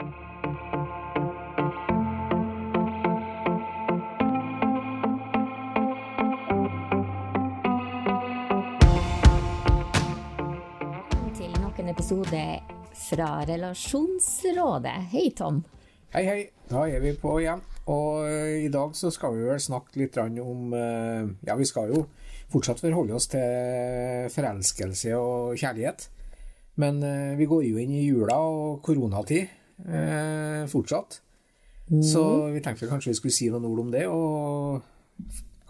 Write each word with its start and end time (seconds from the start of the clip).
til 0.00 0.06
nok 11.60 11.76
en 11.78 11.88
episode 11.88 12.60
fra 12.96 13.44
Relasjonsrådet. 13.44 15.12
Hei, 15.12 15.30
Tom. 15.36 15.64
Hei, 16.14 16.24
hei. 16.24 16.48
Da 16.70 16.88
er 16.88 17.00
vi 17.04 17.12
på 17.12 17.36
igjen. 17.42 17.60
Og 17.92 18.24
eh, 18.24 18.64
i 18.64 18.68
dag 18.72 18.96
så 18.96 19.10
skal 19.12 19.36
vi 19.36 19.44
vel 19.50 19.60
snakke 19.60 20.00
litt 20.00 20.16
om 20.16 20.72
eh, 20.72 21.28
Ja, 21.44 21.56
vi 21.60 21.68
skal 21.68 21.92
jo 21.92 22.06
fortsatt 22.48 22.80
forholde 22.80 23.14
oss 23.14 23.28
til 23.28 24.32
forelskelse 24.32 25.12
og 25.18 25.60
kjærlighet. 25.60 26.08
Men 26.80 27.02
eh, 27.04 27.36
vi 27.36 27.44
går 27.44 27.68
jo 27.68 27.76
inn 27.76 27.92
i 27.92 28.06
jula 28.08 28.40
og 28.40 28.80
koronatid 28.80 29.59
eh, 29.88 30.66
fortsatt. 30.70 31.20
Så 32.06 32.22
vi 32.54 32.60
tenkte 32.62 32.86
kanskje 32.86 33.10
vi 33.10 33.18
skulle 33.18 33.34
si 33.34 33.48
noen 33.50 33.64
ord 33.66 33.80
om 33.82 33.90
det, 33.90 34.04
og 34.06 34.82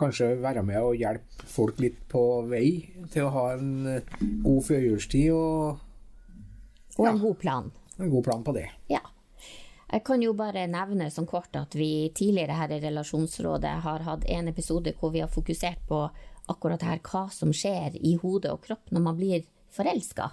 kanskje 0.01 0.35
være 0.41 0.63
med 0.65 0.81
og 0.83 0.97
hjelpe 1.01 1.47
folk 1.49 1.79
litt 1.81 1.97
på 2.09 2.21
vei 2.49 2.91
til 3.13 3.25
å 3.27 3.33
ha 3.35 3.45
en 3.55 3.87
eh, 3.87 4.19
god 4.45 4.63
førjulstid 4.69 5.31
og 5.33 5.79
Og 6.99 7.07
Ja. 7.07 7.13
en 7.15 7.21
god 7.23 7.39
plan. 7.39 7.71
en 7.99 8.11
god 8.11 8.25
plan 8.25 8.43
på 8.45 8.53
det. 8.55 8.67
Ja. 8.91 9.01
Jeg 9.93 10.05
kan 10.05 10.21
jo 10.23 10.33
bare 10.35 10.67
nevne 10.69 11.11
som 11.11 11.27
kort 11.27 11.55
at 11.57 11.73
vi 11.75 12.11
tidligere 12.15 12.53
her 12.55 12.71
i 12.71 12.81
Relasjonsrådet 12.81 13.81
har 13.83 13.99
hatt 14.07 14.25
en 14.29 14.49
episode 14.49 14.93
hvor 15.01 15.11
vi 15.13 15.21
har 15.21 15.29
fokusert 15.29 15.81
på 15.89 16.11
akkurat 16.49 16.83
her 16.83 16.99
hva 16.99 17.31
som 17.33 17.53
skjer 17.53 17.97
i 17.97 18.17
hodet 18.17 18.51
og 18.53 18.61
kropp 18.63 18.91
når 18.93 19.01
man 19.03 19.17
blir 19.17 19.43
forelska. 19.71 20.31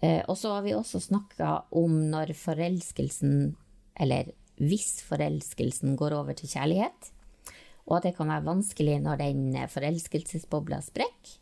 Eh, 0.00 0.22
og 0.26 0.36
så 0.40 0.54
har 0.56 0.64
vi 0.64 0.76
også 0.76 1.00
snakka 1.04 1.54
om 1.76 1.96
når 2.12 2.32
forelskelsen, 2.38 3.54
eller 4.00 4.32
hvis 4.60 5.00
forelskelsen 5.08 5.96
går 6.00 6.16
over 6.16 6.36
til 6.36 6.52
kjærlighet, 6.52 7.12
og 7.88 7.98
at 7.98 8.08
det 8.08 8.16
kan 8.16 8.30
være 8.30 8.46
vanskelig 8.46 8.98
når 9.02 9.20
den 9.20 9.44
forelskelsesbobla 9.72 10.80
sprekker. 10.84 11.36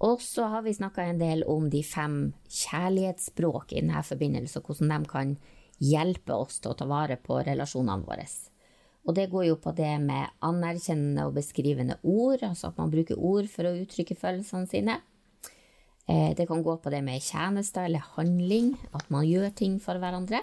Og 0.00 0.22
så 0.24 0.46
har 0.48 0.62
vi 0.64 0.72
snakka 0.72 1.04
en 1.04 1.18
del 1.20 1.42
om 1.44 1.66
de 1.68 1.82
fem 1.84 2.30
kjærlighetsspråk 2.48 3.74
i 3.74 3.82
denne 3.82 4.00
forbindelse, 4.06 4.62
og 4.62 4.70
hvordan 4.70 5.04
de 5.04 5.10
kan 5.10 5.34
hjelpe 5.80 6.36
oss 6.36 6.60
til 6.60 6.72
å 6.72 6.78
ta 6.78 6.86
vare 6.88 7.18
på 7.20 7.36
relasjonene 7.44 8.06
våre. 8.06 8.24
Og 9.08 9.16
det 9.16 9.28
går 9.32 9.46
jo 9.50 9.58
på 9.60 9.72
det 9.76 9.92
med 10.00 10.32
anerkjennende 10.44 11.26
og 11.28 11.36
beskrivende 11.36 11.98
ord, 12.00 12.42
altså 12.44 12.70
at 12.70 12.80
man 12.80 12.92
bruker 12.92 13.20
ord 13.20 13.48
for 13.52 13.68
å 13.68 13.76
uttrykke 13.82 14.16
følelsene 14.16 14.68
sine. 14.70 14.98
Eh, 16.10 16.32
Det 16.34 16.46
kan 16.48 16.62
gå 16.66 16.76
på 16.82 16.90
det 16.90 17.02
med 17.06 17.22
tjenester 17.22 17.84
eller 17.86 18.02
handling, 18.16 18.72
at 18.94 19.06
man 19.10 19.24
gjør 19.28 19.52
ting 19.54 19.78
for 19.82 19.94
hverandre. 20.02 20.40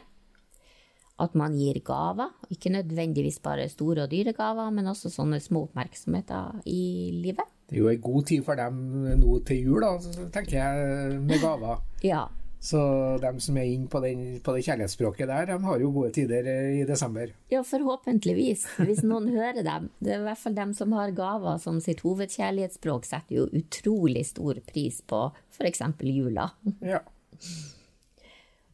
At 1.20 1.34
man 1.36 1.56
gir 1.58 1.80
gaver, 1.82 2.30
ikke 2.54 2.70
nødvendigvis 2.70 3.40
bare 3.42 3.68
store 3.70 4.04
og 4.06 4.12
dyre 4.12 4.34
gaver, 4.38 4.70
men 4.72 4.86
også 4.86 5.10
sånne 5.10 5.40
små 5.42 5.64
oppmerksomheter 5.66 6.60
i 6.70 7.10
livet. 7.24 7.42
Det 7.68 7.76
er 7.76 7.82
jo 7.82 7.90
en 7.90 8.02
god 8.02 8.28
tid 8.30 8.44
for 8.46 8.56
dem 8.56 8.78
nå 9.20 9.40
til 9.44 9.64
jul, 9.66 9.82
da, 9.82 9.98
tenker 10.32 10.60
jeg, 10.62 11.20
med 11.26 11.42
gaver. 11.42 11.82
Ja, 12.06 12.28
Så 12.60 12.80
de 13.22 13.32
som 13.44 13.58
er 13.60 13.70
inne 13.70 13.88
på, 13.92 14.00
den, 14.02 14.40
på 14.44 14.56
det 14.56 14.64
kjærlighetsspråket 14.66 15.30
der, 15.30 15.46
de 15.52 15.58
har 15.64 15.82
jo 15.82 15.92
gode 15.94 16.10
tider 16.18 16.48
eh, 16.50 16.80
i 16.80 16.86
desember. 16.90 17.32
Ja, 17.54 17.62
forhåpentligvis. 17.66 18.66
Hvis 18.82 19.04
noen 19.06 19.30
hører 19.38 19.62
dem. 19.66 19.92
Det 20.02 20.16
er 20.16 20.24
i 20.24 20.26
hvert 20.26 20.42
fall 20.42 20.58
dem 20.58 20.74
som 20.78 20.96
har 20.98 21.14
gaver 21.16 21.62
som 21.62 21.78
sitt 21.84 22.02
hovedkjærlighetsspråk, 22.06 23.06
setter 23.08 23.42
jo 23.44 23.48
utrolig 23.56 24.26
stor 24.32 24.60
pris 24.68 25.04
på 25.06 25.28
f.eks. 25.54 25.86
jula. 26.02 26.50
Ja. 26.82 27.04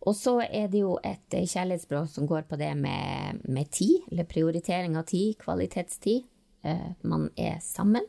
Og 0.03 0.15
så 0.19 0.35
er 0.43 0.67
det 0.71 0.81
jo 0.81 0.97
et 1.03 1.35
eh, 1.35 1.47
kjærlighetsspråk 1.47 2.09
som 2.11 2.27
går 2.27 2.43
på 2.49 2.59
det 2.59 2.73
med, 2.79 3.43
med 3.47 3.71
tid, 3.71 4.01
eller 4.11 4.27
prioritering 4.27 4.97
av 4.99 5.07
tid, 5.11 5.37
kvalitetstid. 5.43 6.25
Eh, 6.63 6.89
man 7.07 7.29
er 7.39 7.59
sammen. 7.63 8.07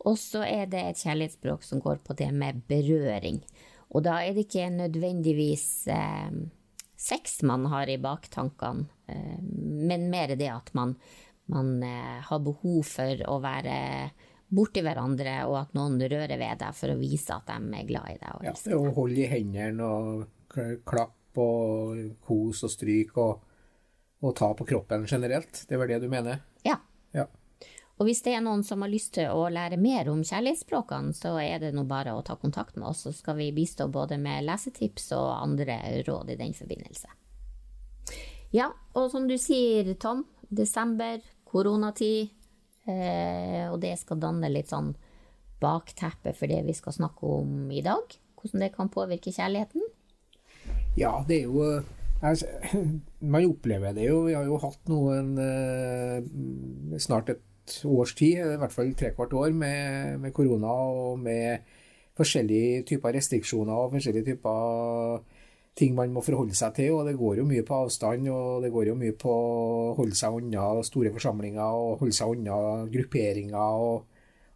Og 0.00 0.16
så 0.18 0.42
er 0.46 0.66
det 0.70 0.80
et 0.82 1.02
kjærlighetsspråk 1.02 1.66
som 1.66 1.82
går 1.82 2.00
på 2.06 2.16
det 2.18 2.30
med 2.34 2.62
berøring. 2.70 3.42
Og 3.90 4.04
da 4.06 4.20
er 4.22 4.34
det 4.36 4.46
ikke 4.46 4.68
nødvendigvis 4.72 5.66
eh, 5.90 6.30
sex 7.00 7.40
man 7.48 7.66
har 7.72 7.90
i 7.90 7.98
baktankene, 8.00 8.86
eh, 9.10 9.38
men 9.42 10.08
mer 10.12 10.36
det 10.38 10.50
at 10.52 10.70
man, 10.78 10.94
man 11.50 11.78
eh, 11.82 12.18
har 12.26 12.44
behov 12.44 12.84
for 12.86 13.24
å 13.26 13.38
være 13.42 13.78
borti 14.50 14.82
hverandre, 14.82 15.36
og 15.46 15.56
at 15.60 15.74
noen 15.78 15.98
rører 16.02 16.38
ved 16.38 16.62
deg 16.62 16.76
for 16.76 16.92
å 16.92 16.98
vise 16.98 17.34
at 17.34 17.50
de 17.50 17.80
er 17.80 17.88
glad 17.88 18.14
i 18.14 18.18
deg. 18.18 18.36
Og 18.38 18.46
ja. 18.50 18.78
å 18.78 18.94
holde 18.94 19.22
i 19.22 19.30
hendene 19.30 19.86
og 19.86 20.56
klappe 20.86 21.18
og 21.40 22.00
kos 22.26 22.64
og 22.66 22.72
stryke 22.72 23.22
og, 23.22 23.44
og 24.26 24.34
ta 24.38 24.50
på 24.58 24.66
kroppen 24.66 25.06
generelt. 25.10 25.64
Det 25.68 25.78
vel 25.78 25.94
det 25.94 26.00
du 26.02 26.08
mener? 26.10 26.42
Ja. 26.66 26.78
Ja. 27.14 27.26
Og 28.00 28.08
hvis 28.08 28.22
det 28.24 28.32
er 28.32 28.40
noen 28.40 28.62
som 28.64 28.80
har 28.80 28.88
lyst 28.88 29.12
til 29.18 29.28
å 29.28 29.42
lære 29.52 29.76
mer 29.76 30.08
om 30.08 30.22
kjærlighetsspråkene, 30.24 31.12
så 31.12 31.34
er 31.42 31.58
det 31.60 31.74
nå 31.76 31.84
bare 31.88 32.14
å 32.16 32.22
ta 32.24 32.38
kontakt 32.40 32.78
med 32.80 32.88
oss, 32.88 33.02
så 33.04 33.12
skal 33.12 33.36
vi 33.36 33.50
bistå 33.52 33.90
både 33.92 34.16
med 34.16 34.46
lesetips 34.46 35.10
og 35.18 35.26
andre 35.36 35.76
råd 36.06 36.32
i 36.32 36.38
den 36.40 36.56
forbindelse. 36.56 37.12
Ja, 38.56 38.70
og 38.96 39.10
som 39.12 39.28
du 39.28 39.36
sier, 39.38 39.92
Tom, 40.00 40.24
desember, 40.48 41.20
koronatid, 41.44 42.32
eh, 42.88 43.68
og 43.68 43.76
det 43.84 43.92
skal 44.00 44.22
danne 44.24 44.48
litt 44.48 44.72
sånn 44.72 44.94
bakteppe 45.60 46.32
for 46.32 46.48
det 46.48 46.62
vi 46.64 46.74
skal 46.74 46.96
snakke 46.96 47.34
om 47.36 47.68
i 47.68 47.84
dag. 47.84 48.16
Hvordan 48.40 48.64
det 48.64 48.72
kan 48.78 48.88
påvirke 48.88 49.28
kjærligheten. 49.36 49.84
Ja, 50.96 51.18
det 51.28 51.42
er 51.42 51.52
jo 51.52 51.68
Man 53.32 53.46
opplever 53.48 53.94
det 53.96 54.08
jo. 54.08 54.24
Vi 54.26 54.34
har 54.36 54.48
jo 54.48 54.58
hatt 54.60 54.88
noen 54.88 55.36
eh, 55.40 56.98
snart 57.00 57.32
et 57.32 57.44
års 57.88 58.14
tid, 58.18 58.40
i 58.40 58.58
hvert 58.60 58.74
fall 58.74 58.94
trekvart 58.98 59.34
år, 59.36 59.52
med, 59.56 60.18
med 60.22 60.34
korona 60.36 60.72
og 60.72 61.20
med 61.22 61.76
forskjellige 62.18 62.82
typer 62.88 63.14
restriksjoner 63.16 63.84
og 63.86 63.94
forskjellige 63.94 64.32
typer 64.32 65.22
ting 65.78 65.94
man 65.96 66.12
må 66.12 66.22
forholde 66.24 66.56
seg 66.56 66.74
til. 66.76 66.92
og 66.96 67.06
Det 67.08 67.16
går 67.18 67.40
jo 67.40 67.46
mye 67.48 67.64
på 67.66 67.78
avstand, 67.84 68.28
og 68.32 68.64
det 68.64 68.72
går 68.74 68.90
jo 68.90 68.98
mye 68.98 69.16
på 69.18 69.32
å 69.32 69.94
holde 69.98 70.18
seg 70.18 70.36
unna 70.40 70.66
store 70.86 71.12
forsamlinger 71.14 71.80
og 71.84 72.02
holde 72.02 72.16
seg 72.16 72.34
unna 72.34 72.86
grupperinger 72.90 73.84
og, 73.86 74.04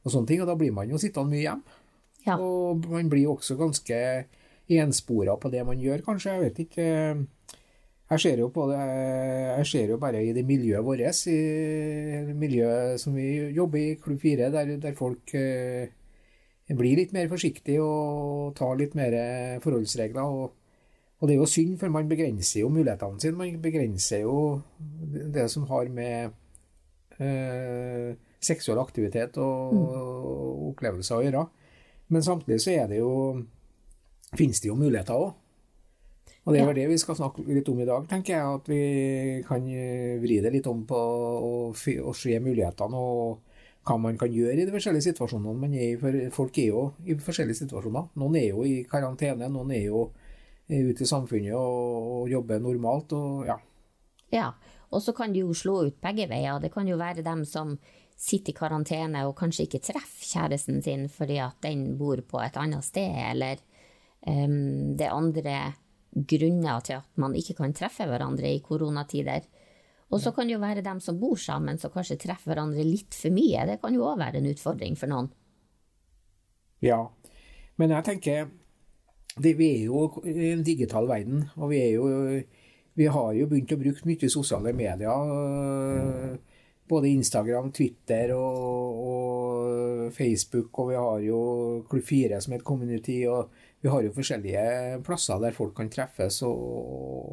og 0.03 0.13
sånne 0.13 0.31
ting. 0.31 0.43
og 0.43 0.51
Da 0.51 0.59
blir 0.61 0.75
man 0.77 0.91
jo 0.91 1.01
sittende 1.01 1.33
mye 1.33 1.47
hjemme. 1.47 1.81
Ja. 2.25 2.39
Og 2.41 2.87
man 2.89 3.11
blir 3.13 3.29
også 3.29 3.57
ganske 3.61 3.99
enspora 4.73 5.37
på 5.37 5.51
det 5.53 5.65
man 5.67 5.81
gjør, 5.81 6.05
kanskje. 6.07 6.33
Jeg 6.33 6.45
vet 6.45 6.63
ikke. 6.65 6.87
Jeg 8.15 8.23
ser 8.23 8.41
jo 8.45 8.51
på 8.55 8.69
det 8.71 8.79
Jeg 8.79 9.67
ser 9.67 9.93
jo 9.95 9.99
bare 9.99 10.23
i 10.23 10.33
det 10.37 10.45
miljøet 10.47 10.85
vårt, 10.87 11.03
i 11.27 11.39
det 12.29 12.37
miljøet 12.39 13.01
som 13.03 13.15
vi 13.17 13.29
jobber 13.57 13.81
i, 13.81 13.95
Klubb 13.99 14.21
4, 14.23 14.51
der, 14.55 14.77
der 14.83 14.95
folk 14.99 15.35
eh, 15.35 15.91
blir 16.71 17.01
litt 17.01 17.15
mer 17.17 17.29
forsiktige 17.31 17.83
og 17.83 18.55
tar 18.59 18.79
litt 18.79 18.95
mer 18.95 19.17
forholdsregler. 19.65 20.23
Og, 20.23 20.53
og 21.19 21.29
det 21.29 21.35
er 21.35 21.43
jo 21.43 21.51
synd, 21.51 21.75
for 21.81 21.91
man 21.91 22.09
begrenser 22.11 22.63
jo 22.63 22.71
mulighetene 22.73 23.21
sine. 23.21 23.39
Man 23.41 23.61
begrenser 23.63 24.23
jo 24.23 24.39
det 25.35 25.49
som 25.51 25.67
har 25.71 25.91
med 25.91 26.31
eh, 27.19 28.15
seksuell 28.45 28.79
aktivitet 28.83 29.39
og, 29.43 29.75
og 29.75 30.71
opplevelser 30.71 31.19
å 31.19 31.27
gjøre. 31.27 31.47
Men 32.15 32.27
samtidig 32.27 32.63
så 32.63 32.77
er 32.77 32.91
det 32.91 33.01
jo 33.03 33.15
finnes 34.39 34.61
det 34.61 34.71
jo 34.71 34.79
muligheter 34.79 35.19
òg. 35.19 35.33
Og 36.45 36.53
det 36.53 36.61
er 36.61 36.67
vel 36.69 36.77
det 36.77 36.91
vi 36.91 37.01
skal 37.01 37.17
snakke 37.17 37.43
litt 37.49 37.69
om 37.73 37.79
i 37.81 37.87
dag, 37.89 38.05
tenker 38.09 38.35
jeg. 38.35 38.57
At 38.59 38.69
vi 38.69 38.81
kan 39.49 39.65
eh, 39.65 40.21
vri 40.21 40.39
det 40.45 40.53
litt 40.53 40.69
om 40.69 40.83
på 40.89 40.99
å, 40.99 42.13
se 42.17 42.37
mulighetene 42.45 43.01
og 43.01 43.41
hva 43.85 43.97
man 44.01 44.17
kan 44.21 44.33
gjøre 44.33 44.57
i 44.61 44.67
de 44.67 44.73
forskjellige 44.73 45.09
situasjonene 45.11 45.57
man 45.61 45.77
er 45.77 45.95
i. 45.95 45.97
For 46.01 46.19
folk 46.37 46.61
er 46.61 46.69
jo 46.69 46.85
i 47.09 47.17
forskjellige 47.21 47.63
situasjoner. 47.63 48.11
Noen 48.21 48.37
er 48.41 48.51
jo 48.51 48.65
i 48.69 48.77
karantene, 48.89 49.49
noen 49.53 49.73
er 49.77 49.87
jo 49.89 50.07
eh, 50.69 50.85
ute 50.85 51.07
i 51.07 51.09
samfunnet 51.09 51.57
og, 51.57 52.11
og 52.19 52.33
jobber 52.33 52.61
normalt. 52.65 53.17
og 53.17 53.49
ja. 53.49 53.57
Ja, 54.35 54.49
og 54.93 55.01
så 55.05 55.15
kan 55.17 55.33
det 55.33 55.45
jo 55.45 55.57
slå 55.57 55.79
ut 55.89 56.01
begge 56.03 56.27
veier. 56.29 56.61
Det 56.61 56.73
kan 56.75 56.89
jo 56.89 57.01
være 57.01 57.25
dem 57.25 57.47
som 57.49 57.79
sitter 58.21 58.53
i 58.53 58.57
karantene 58.57 59.25
og 59.27 59.37
kanskje 59.39 59.67
ikke 59.67 59.81
treffer 59.89 60.29
kjæresten 60.29 60.83
sin 60.85 61.09
fordi 61.11 61.41
at 61.43 61.57
den 61.65 61.97
bor 61.99 62.21
på 62.29 62.41
et 62.45 62.57
annet 62.61 62.85
sted, 62.87 63.17
eller 63.31 63.59
um, 64.29 64.95
det 64.97 65.11
andre 65.11 65.57
grunner 66.15 66.81
til 66.87 67.01
at 67.01 67.21
man 67.21 67.35
ikke 67.35 67.57
kan 67.59 67.75
treffe 67.75 68.07
hverandre 68.09 68.51
i 68.55 68.63
koronatider. 68.65 69.47
Og 70.15 70.21
så 70.23 70.31
kan 70.35 70.47
det 70.47 70.55
jo 70.55 70.63
være 70.63 70.85
dem 70.85 71.01
som 71.03 71.19
bor 71.19 71.37
sammen, 71.41 71.79
som 71.81 71.91
kanskje 71.91 72.21
treffer 72.23 72.53
hverandre 72.53 72.85
litt 72.87 73.17
for 73.17 73.35
mye. 73.35 73.65
Det 73.67 73.81
kan 73.83 73.95
jo 73.97 74.05
òg 74.07 74.21
være 74.21 74.39
en 74.39 74.51
utfordring 74.53 74.99
for 75.01 75.11
noen. 75.11 75.31
Ja, 76.85 77.01
men 77.81 77.91
jeg 77.91 78.07
tenker 78.07 78.51
det, 79.35 79.57
Vi 79.59 79.67
er 79.81 79.85
jo 79.89 80.23
i 80.23 80.53
en 80.53 80.63
digital 80.63 81.09
verden, 81.11 81.49
og 81.57 81.73
vi, 81.73 81.81
jo, 81.97 82.07
vi 82.95 83.07
har 83.11 83.33
jo 83.35 83.47
begynt 83.51 83.73
å 83.75 83.81
bruke 83.81 84.07
mye 84.07 84.31
sosiale 84.31 84.73
medier. 84.73 85.11
øh, 85.11 86.37
Både 86.87 87.09
Instagram, 87.09 87.73
Twitter 87.73 88.35
og, 88.37 88.99
og 89.09 90.13
Facebook, 90.13 90.79
og 90.79 90.91
vi 90.91 90.95
har 91.01 91.23
jo 91.25 91.39
Klubb 91.91 92.05
4 92.05 92.41
som 92.45 92.53
et 92.53 92.63
community. 92.63 93.25
og 93.27 93.49
vi 93.85 93.91
har 93.93 94.05
jo 94.07 94.15
forskjellige 94.17 95.01
plasser 95.05 95.41
der 95.43 95.53
folk 95.53 95.75
kan 95.77 95.91
treffes 95.93 96.41
og, 96.47 96.61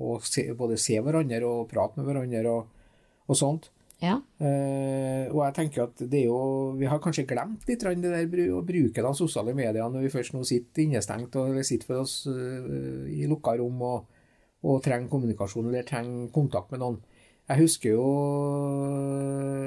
og 0.03 0.25
se, 0.27 0.49
både 0.57 0.79
se 0.81 0.97
hverandre 0.99 1.47
og 1.47 1.69
prate 1.71 1.99
med 1.99 2.09
hverandre 2.09 2.41
og, 2.51 2.81
og 3.31 3.39
sånt. 3.39 3.69
Ja. 4.01 4.17
Uh, 4.41 5.29
og 5.29 5.43
jeg 5.45 5.55
tenker 5.59 5.83
at 5.85 5.99
det 6.09 6.23
er 6.23 6.31
jo 6.31 6.71
Vi 6.79 6.87
har 6.89 6.97
kanskje 7.03 7.27
glemt 7.29 7.67
litt 7.69 7.83
det 7.85 7.99
der 8.01 8.47
å 8.49 8.63
bruke 8.65 9.03
de 9.05 9.11
sosiale 9.13 9.53
mediene 9.53 9.93
når 9.93 10.07
vi 10.07 10.13
først 10.15 10.33
nå 10.33 10.41
sitter 10.47 10.87
innestengt 10.87 11.37
og 11.37 11.59
sitter 11.61 11.85
for 11.85 12.01
oss 12.01 12.15
uh, 12.25 13.05
i 13.05 13.29
lukka 13.29 13.53
rom 13.61 13.83
og, 13.85 14.23
og 14.65 14.81
trenger 14.83 15.11
kommunikasjon 15.11 15.69
eller 15.69 15.85
trenger 15.87 16.33
kontakt 16.33 16.73
med 16.73 16.81
noen. 16.81 16.97
Jeg 17.51 17.61
husker 17.61 17.95
jo 17.95 18.07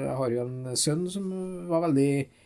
Jeg 0.03 0.17
har 0.19 0.35
jo 0.35 0.43
en 0.45 0.77
sønn 0.83 1.07
som 1.11 1.31
var 1.71 1.87
veldig 1.87 2.11
eh, 2.19 2.43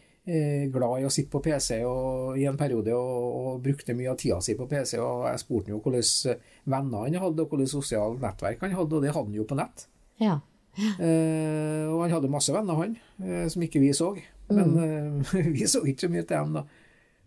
glad 0.74 1.02
i 1.02 1.08
å 1.08 1.12
sitte 1.14 1.32
på 1.34 1.42
PC 1.44 1.80
og, 1.88 2.38
i 2.40 2.46
en 2.50 2.58
periode 2.60 2.94
og, 2.96 3.24
og 3.40 3.64
brukte 3.64 3.96
mye 3.98 4.12
av 4.12 4.20
tida 4.20 4.40
si 4.44 4.56
på 4.58 4.68
PC. 4.70 4.98
og 5.02 5.26
Jeg 5.30 5.42
spurte 5.42 5.74
jo 5.74 5.82
hvilke 5.82 6.36
venner 6.70 7.08
han 7.08 7.20
hadde 7.24 7.46
og 7.46 7.56
hvilke 7.56 7.72
sosiale 7.72 8.20
nettverk 8.22 8.62
han 8.66 8.78
hadde, 8.78 8.96
og 9.00 9.06
det 9.06 9.14
hadde 9.16 9.32
han 9.32 9.42
jo 9.42 9.48
på 9.50 9.60
nett. 9.60 9.88
ja. 10.22 10.40
Eh, 10.80 11.86
og 11.90 12.04
han 12.06 12.14
hadde 12.14 12.32
masse 12.32 12.54
venner, 12.54 12.78
han, 12.80 12.94
eh, 13.24 13.48
som 13.52 13.64
ikke 13.66 13.82
vi 13.84 13.90
så. 13.96 14.14
Men 14.54 14.78
eh, 14.80 15.34
vi 15.56 15.68
så 15.68 15.84
ikke 15.84 16.08
så 16.08 16.12
mye 16.14 16.26
til 16.26 16.38
dem, 16.38 16.60
da. 16.60 16.66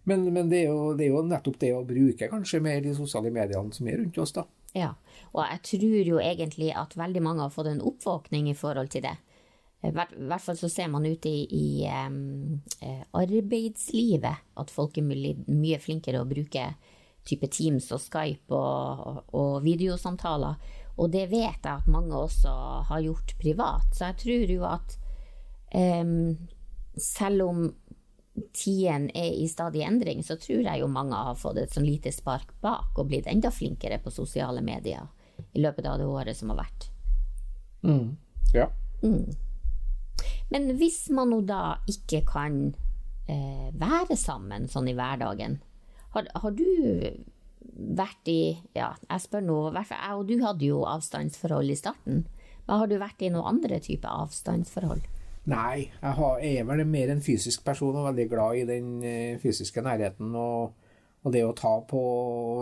Men, 0.08 0.25
men 0.34 0.48
det, 0.50 0.64
er 0.64 0.72
jo, 0.72 0.94
det 0.98 1.06
er 1.06 1.12
jo 1.12 1.22
nettopp 1.26 1.60
det 1.62 1.70
å 1.76 1.84
bruke 1.87 2.26
kanskje 2.31 2.58
mer 2.62 2.81
de 2.82 2.94
sosiale 2.96 3.31
mediene 3.34 3.70
som 3.75 3.87
er 3.87 4.00
rundt 4.00 4.19
oss, 4.19 4.34
da. 4.34 4.46
Ja, 4.75 4.94
og 5.31 5.44
jeg 5.44 5.60
tror 5.69 6.08
jo 6.08 6.22
egentlig 6.22 6.72
at 6.75 6.96
veldig 6.96 7.22
mange 7.22 7.44
har 7.44 7.52
fått 7.52 7.69
en 7.70 7.84
oppvåkning 7.84 8.48
i 8.50 8.56
forhold 8.56 8.90
til 8.94 9.05
det. 9.05 9.14
I 9.82 9.90
hvert, 9.90 10.12
fall 10.40 10.56
så 10.58 10.69
ser 10.70 10.90
man 10.93 11.06
ute 11.06 11.29
i, 11.29 11.43
i 11.50 11.87
eh, 11.90 13.00
arbeidslivet 13.19 14.58
at 14.62 14.70
folk 14.70 14.99
er 15.00 15.06
mye, 15.06 15.34
mye 15.50 15.79
flinkere 15.82 16.20
å 16.23 16.29
bruke 16.29 16.69
type 17.26 17.49
Teams 17.50 17.88
og 17.94 18.02
Skype 18.02 18.55
og, 18.55 19.25
og 19.34 19.58
videosamtaler. 19.64 20.79
Og 21.00 21.11
det 21.11 21.26
vet 21.32 21.64
jeg 21.64 21.73
at 21.73 21.90
mange 21.90 22.14
også 22.14 22.52
har 22.88 23.02
gjort 23.02 23.34
privat. 23.40 23.90
Så 23.94 24.11
jeg 24.11 24.20
tror 24.23 24.55
jo 24.55 24.67
at 24.69 24.96
um, 25.75 26.17
selv 26.99 27.46
om 27.49 27.62
tiden 28.56 29.08
er 29.17 29.34
i 29.34 29.49
stadig 29.49 29.84
endring, 29.87 30.23
så 30.25 30.37
tror 30.40 30.62
jeg 30.64 30.81
jo 30.81 30.90
mange 30.90 31.17
har 31.17 31.38
fått 31.38 31.61
et 31.61 31.75
sånn 31.75 31.88
lite 31.88 32.12
spark 32.14 32.55
bak 32.64 32.99
og 32.99 33.11
blitt 33.11 33.29
enda 33.31 33.50
flinkere 33.52 33.99
på 34.02 34.12
sosiale 34.14 34.62
medier 34.64 35.08
i 35.52 35.62
løpet 35.62 35.88
av 35.88 35.99
det 36.00 36.08
året 36.08 36.38
som 36.38 36.52
har 36.52 36.62
vært. 36.62 36.90
Ja. 38.55 38.69
Men 40.52 40.75
hvis 40.76 41.06
man 41.14 41.32
nå 41.32 41.40
da 41.49 41.78
ikke 41.88 42.22
kan 42.28 42.62
eh, 43.31 43.69
være 43.78 44.19
sammen 44.20 44.69
sånn 44.69 44.90
i 44.93 44.96
hverdagen, 44.96 45.60
har, 46.12 46.28
har 46.37 46.52
du 46.52 46.66
vært 47.72 48.28
i 48.28 48.40
Ja, 48.76 48.93
jeg 49.08 49.25
spør 49.25 49.44
nå, 49.46 49.58
jeg 49.72 49.99
og 50.12 50.26
du 50.28 50.37
hadde 50.43 50.69
jo 50.69 50.82
avstandsforhold 50.88 51.72
i 51.72 51.78
starten. 51.78 52.25
Men 52.66 52.82
har 52.82 52.90
du 52.90 52.99
vært 53.00 53.25
i 53.25 53.32
noen 53.32 53.56
andre 53.56 53.81
type 53.82 54.08
avstandsforhold? 54.08 55.08
Nei, 55.50 55.88
jeg, 55.88 56.14
har, 56.19 56.37
jeg 56.38 56.60
er 56.60 56.66
vel 56.69 56.84
mer 56.87 57.10
en 57.10 57.25
fysisk 57.25 57.64
person 57.66 57.96
og 57.98 58.06
veldig 58.12 58.28
glad 58.31 58.60
i 58.60 58.66
den 58.69 58.93
eh, 59.02 59.40
fysiske 59.43 59.82
nærheten. 59.82 60.37
Og, 60.38 60.76
og 61.22 61.30
det 61.30 61.42
å 61.46 61.52
ta 61.54 61.70
på 61.86 61.98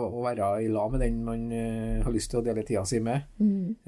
og 0.05 0.19
være 0.21 0.51
i 0.61 0.67
lag 0.69 0.91
med 0.93 1.01
den 1.01 1.23
man 1.25 1.47
eh, 1.55 2.01
har 2.05 2.13
lyst 2.13 2.29
til 2.33 2.41
å 2.41 2.45
dele 2.45 2.61
tida 2.65 2.83
si 2.85 2.99
med. 3.01 3.25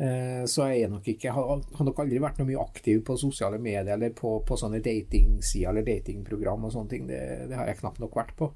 Eh, 0.02 0.42
så 0.50 0.66
jeg 0.72 0.88
er 0.88 0.90
nok 0.94 1.10
ikke, 1.14 1.34
har, 1.36 1.62
har 1.78 1.88
nok 1.90 2.02
aldri 2.02 2.22
vært 2.24 2.42
noe 2.42 2.50
mye 2.50 2.64
aktiv 2.64 3.04
på 3.06 3.18
sosiale 3.22 3.60
medier 3.62 3.94
eller 3.94 4.16
på, 4.18 4.40
på 4.48 4.58
sånne 4.58 4.82
datingsider 4.82 5.70
eller 5.70 5.86
datingprogram 5.86 6.66
og 6.66 6.74
sånne 6.74 6.90
ting. 6.90 7.06
Det, 7.10 7.22
det 7.52 7.60
har 7.60 7.70
jeg 7.70 7.84
knapt 7.84 8.02
nok 8.02 8.18
vært 8.18 8.34
på. 8.40 8.50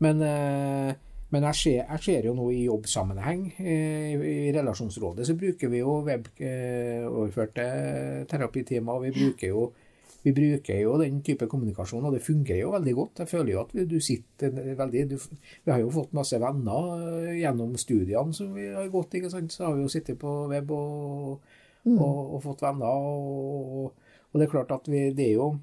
Men, 0.00 0.24
eh, 0.24 0.94
men 1.30 1.46
jeg, 1.50 1.60
ser, 1.60 1.82
jeg 1.84 2.04
ser 2.06 2.30
jo 2.30 2.34
nå 2.38 2.48
i 2.56 2.64
jobbsammenheng, 2.64 3.44
i, 3.60 3.76
i 4.16 4.48
relasjonsrådet, 4.56 5.28
så 5.28 5.36
bruker 5.38 5.68
vi 5.70 5.84
jo 5.84 6.00
web-overførte 6.08 7.68
terapitimer, 8.32 8.96
og 8.96 9.04
vi 9.04 9.12
bruker 9.20 9.52
jo 9.52 9.68
vi 10.22 10.32
bruker 10.36 10.82
jo 10.82 10.96
den 11.00 11.22
type 11.24 11.46
kommunikasjon, 11.48 12.04
og 12.04 12.12
det 12.12 12.22
fungerer 12.24 12.60
jo 12.60 12.74
veldig 12.74 12.94
godt. 12.96 13.22
Jeg 13.22 13.30
føler 13.30 13.54
jo 13.54 13.60
at 13.62 13.70
vi, 13.72 13.86
du 13.88 13.96
sitter 14.04 14.52
veldig 14.76 15.04
du, 15.14 15.16
Vi 15.64 15.72
har 15.72 15.80
jo 15.80 15.92
fått 15.94 16.12
masse 16.16 16.40
venner 16.40 16.90
eh, 17.22 17.38
gjennom 17.40 17.72
studiene 17.80 18.36
som 18.36 18.52
vi 18.56 18.66
har 18.74 18.90
gått, 18.92 19.16
ikke 19.16 19.32
sant. 19.32 19.54
Så 19.54 19.64
har 19.66 19.78
vi 19.78 19.86
jo 19.86 19.92
sittet 19.92 20.20
på 20.20 20.34
web 20.50 20.74
og, 20.76 21.40
og, 21.94 22.20
og 22.20 22.42
fått 22.44 22.66
venner. 22.66 23.08
Og, 23.08 24.12
og 24.30 24.36
det 24.36 24.46
er 24.46 24.52
klart 24.52 24.76
at 24.76 24.92
vi, 24.92 25.08
det 25.16 25.30
er 25.30 25.40
jo 25.40 25.54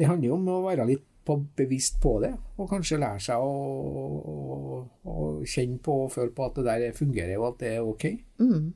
Det 0.00 0.08
handler 0.08 0.30
jo 0.30 0.36
om 0.38 0.46
å 0.48 0.62
være 0.64 0.88
litt 0.88 1.06
på, 1.24 1.36
bevisst 1.56 2.00
på 2.00 2.14
det, 2.22 2.32
og 2.56 2.70
kanskje 2.70 2.98
lære 2.98 3.20
seg 3.22 3.42
å, 3.44 4.80
å, 5.04 5.16
kjenne 5.44 5.76
på 5.84 5.96
og 6.06 6.12
føle 6.14 6.32
på 6.34 6.46
at 6.46 6.56
det 6.56 6.64
der 6.66 6.96
fungerer, 6.96 7.36
og 7.38 7.50
at 7.52 7.60
det 7.62 7.72
er 7.76 7.86
ok. 7.86 8.06
Mm. 8.40 8.70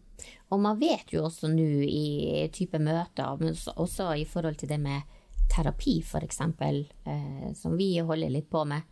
Og 0.53 0.61
man 0.63 0.79
vet 0.79 1.11
jo 1.11 1.25
også 1.27 1.51
nå 1.51 1.65
i 1.89 2.45
type 2.55 2.79
møter, 2.79 3.41
men 3.41 3.57
også 3.75 4.13
i 4.21 4.27
forhold 4.29 4.61
til 4.61 4.71
det 4.71 4.79
med 4.85 5.03
terapi 5.51 5.99
f.eks., 6.01 6.41
eh, 6.41 7.53
som 7.55 7.77
vi 7.77 7.99
holder 7.99 8.31
litt 8.31 8.51
på 8.51 8.65
med, 8.65 8.83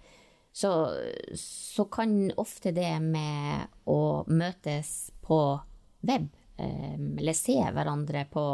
så, 0.53 0.95
så 1.39 1.85
kan 1.85 2.33
ofte 2.37 2.73
det 2.77 3.01
med 3.01 3.73
å 3.89 4.25
møtes 4.29 5.11
på 5.25 5.41
web, 6.05 6.29
eh, 6.57 6.95
eller 7.19 7.37
se 7.37 7.59
hverandre 7.73 8.27
på 8.31 8.47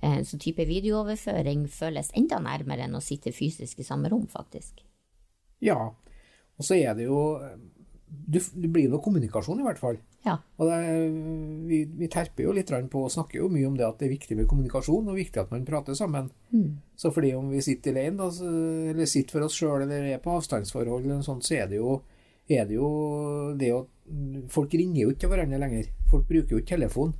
en 0.00 0.24
sånn 0.24 0.40
type 0.40 0.64
videooverføring, 0.64 1.66
føles 1.68 2.12
enda 2.16 2.38
nærmere 2.42 2.86
enn 2.86 2.94
å 2.94 3.02
sitte 3.02 3.34
fysisk 3.34 3.80
i 3.82 3.86
samme 3.86 4.10
rom, 4.12 4.28
faktisk. 4.30 4.84
Ja. 5.64 5.90
Og 6.58 6.66
så 6.66 6.78
er 6.78 6.94
det 6.98 7.08
jo 7.08 7.18
du, 8.08 8.38
Det 8.38 8.68
blir 8.72 8.88
noe 8.90 9.00
kommunikasjon, 9.04 9.60
i 9.60 9.64
hvert 9.66 9.78
fall. 9.80 9.98
Ja. 10.26 10.34
Og 10.58 10.68
det, 10.68 10.78
vi, 11.68 11.78
vi 12.00 12.08
terper 12.12 12.44
jo 12.44 12.52
litt 12.56 12.70
på 12.92 13.04
og 13.04 13.10
snakker 13.12 13.38
jo 13.40 13.48
mye 13.52 13.66
om 13.68 13.76
det 13.78 13.86
at 13.86 13.98
det 14.00 14.08
er 14.08 14.14
viktig 14.16 14.36
med 14.36 14.48
kommunikasjon, 14.50 15.08
og 15.08 15.16
viktig 15.16 15.40
at 15.40 15.50
man 15.54 15.64
prater 15.68 15.94
sammen. 15.96 16.30
Så 16.96 17.12
fordi 17.14 17.34
om 17.38 17.50
vi 17.50 17.60
sitter 17.64 17.92
alene, 17.96 18.16
da, 18.16 18.28
eller 18.92 19.06
sitter 19.06 19.38
for 19.38 19.46
oss 19.48 19.56
sjøl, 19.56 19.82
eller 19.86 20.08
er 20.14 20.18
på 20.24 20.34
avstandsforhold, 20.36 21.04
eller 21.06 21.22
sånt, 21.26 21.44
så 21.46 21.54
er 21.62 21.68
det 21.70 21.76
jo, 21.80 22.00
er 22.48 22.64
det 22.68 22.76
jo 22.80 22.90
det 23.60 23.72
å 23.76 23.84
Folk 24.48 24.72
ringer 24.72 25.02
jo 25.02 25.10
ikke 25.12 25.20
til 25.26 25.28
hverandre 25.34 25.58
lenger. 25.60 25.88
Folk 26.08 26.22
bruker 26.30 26.54
jo 26.54 26.58
ikke 26.62 26.70
telefon. 26.78 27.10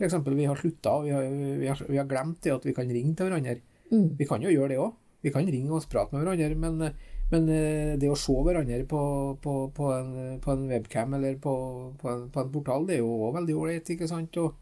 Eksempel, 0.00 0.32
vi 0.38 0.46
har 0.48 0.56
slutta, 0.56 0.94
vi, 1.04 1.10
vi, 1.60 1.66
har- 1.68 1.82
vi 1.84 1.98
har 2.00 2.06
glemt 2.08 2.38
det 2.46 2.54
at 2.54 2.64
vi 2.64 2.72
kan 2.72 2.88
ringe 2.88 3.12
til 3.14 3.28
hverandre. 3.28 3.58
Vi 4.16 4.24
kan 4.24 4.40
jo 4.40 4.48
gjøre 4.48 4.70
det 4.72 4.78
òg. 4.80 4.94
Vi 5.20 5.32
kan 5.34 5.44
ringe 5.44 5.68
og 5.76 5.84
prate 5.92 6.16
med 6.16 6.24
hverandre, 6.24 6.56
men, 6.56 6.78
men 7.30 7.48
eh, 7.54 7.92
det 8.00 8.08
å 8.10 8.16
se 8.18 8.34
hverandre 8.34 8.82
på, 8.90 9.02
på, 9.42 9.54
på, 9.76 9.92
en, 9.94 10.10
på 10.42 10.50
en 10.56 10.64
webcam 10.70 11.14
eller 11.14 11.36
på, 11.42 11.54
på, 12.00 12.08
en, 12.10 12.26
på 12.34 12.40
en 12.42 12.50
portal, 12.52 12.86
det 12.88 12.96
er 12.96 13.04
jo 13.04 13.12
òg 13.28 13.36
veldig 13.38 13.56
ålreit, 13.60 13.90
ikke 13.94 14.08
sant? 14.10 14.36
Og, 14.42 14.58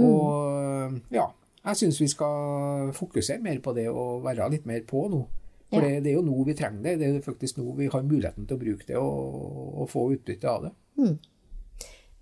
og 0.00 1.00
ja, 1.12 1.26
jeg 1.64 1.76
syns 1.82 1.98
vi 2.00 2.08
skal 2.08 2.92
fokusere 2.96 3.42
mer 3.44 3.58
på 3.60 3.74
det 3.76 3.88
og 3.90 4.22
være 4.24 4.46
litt 4.54 4.66
mer 4.70 4.86
på 4.88 5.08
nå. 5.12 5.24
For 5.70 5.82
Ja. 5.84 5.86
det, 5.86 5.98
det 6.02 6.10
er 6.10 6.16
jo 6.16 6.22
nå 6.26 6.44
vi 6.48 6.54
trenger 6.58 6.82
det. 6.82 6.94
Det 6.98 7.08
er 7.14 7.20
faktisk 7.22 7.58
nå 7.60 7.74
vi 7.78 7.86
har 7.92 8.02
muligheten 8.02 8.46
til 8.46 8.56
å 8.56 8.62
bruke 8.62 8.86
det 8.88 8.96
og, 8.98 9.76
og 9.84 9.90
få 9.92 10.08
utbytte 10.16 10.48
av 10.50 10.64
det. 10.64 10.72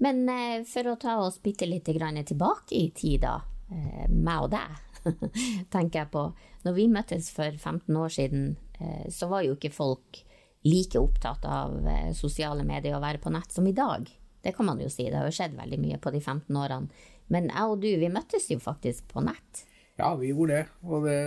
Men 0.04 0.21
eh, 0.28 0.64
for 0.69 0.90
å 0.92 0.97
ta 1.00 1.14
oss 1.25 1.38
bitte 1.42 1.66
litt 1.66 1.88
grann 1.97 2.21
tilbake 2.28 2.76
i 2.76 2.90
tid, 2.95 3.23
da, 3.25 3.38
eh, 3.73 4.04
meg 4.12 4.45
og 4.45 4.50
deg, 4.52 4.76
tenker 5.75 6.02
jeg 6.02 6.11
på. 6.14 6.25
Når 6.64 6.76
vi 6.76 6.88
møttes 6.93 7.31
for 7.35 7.50
15 7.50 7.97
år 7.97 8.14
siden, 8.14 8.49
eh, 8.81 9.07
så 9.12 9.31
var 9.31 9.45
jo 9.47 9.57
ikke 9.57 9.75
folk 9.75 10.23
like 10.67 11.00
opptatt 11.00 11.45
av 11.49 11.76
eh, 11.87 12.11
sosiale 12.17 12.64
medier 12.67 12.97
og 12.97 13.05
være 13.05 13.23
på 13.23 13.33
nett 13.35 13.55
som 13.55 13.67
i 13.69 13.76
dag. 13.76 14.09
Det 14.43 14.55
kan 14.57 14.69
man 14.69 14.81
jo 14.83 14.90
si, 14.90 15.09
det 15.09 15.19
har 15.19 15.28
jo 15.28 15.35
skjedd 15.35 15.57
veldig 15.59 15.78
mye 15.83 16.00
på 16.02 16.12
de 16.14 16.21
15 16.23 16.59
årene. 16.59 17.07
Men 17.28 17.50
jeg 17.50 17.73
og 17.73 17.81
du, 17.83 17.88
vi 18.00 18.11
møttes 18.12 18.49
jo 18.50 18.61
faktisk 18.62 19.11
på 19.12 19.23
nett. 19.26 19.64
Ja, 19.99 20.14
vi 20.17 20.31
gjorde 20.31 20.61
det. 20.61 20.67
Og 20.87 21.05
det, 21.05 21.19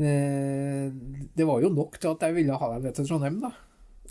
det, 0.00 0.14
det 1.36 1.46
var 1.46 1.62
jo 1.62 1.70
nok 1.72 2.00
til 2.00 2.14
at 2.16 2.24
jeg 2.26 2.38
ville 2.40 2.56
ha 2.58 2.70
deg 2.74 2.88
med 2.88 2.96
til 2.96 3.08
Trondheim, 3.10 3.42
da. 3.44 3.52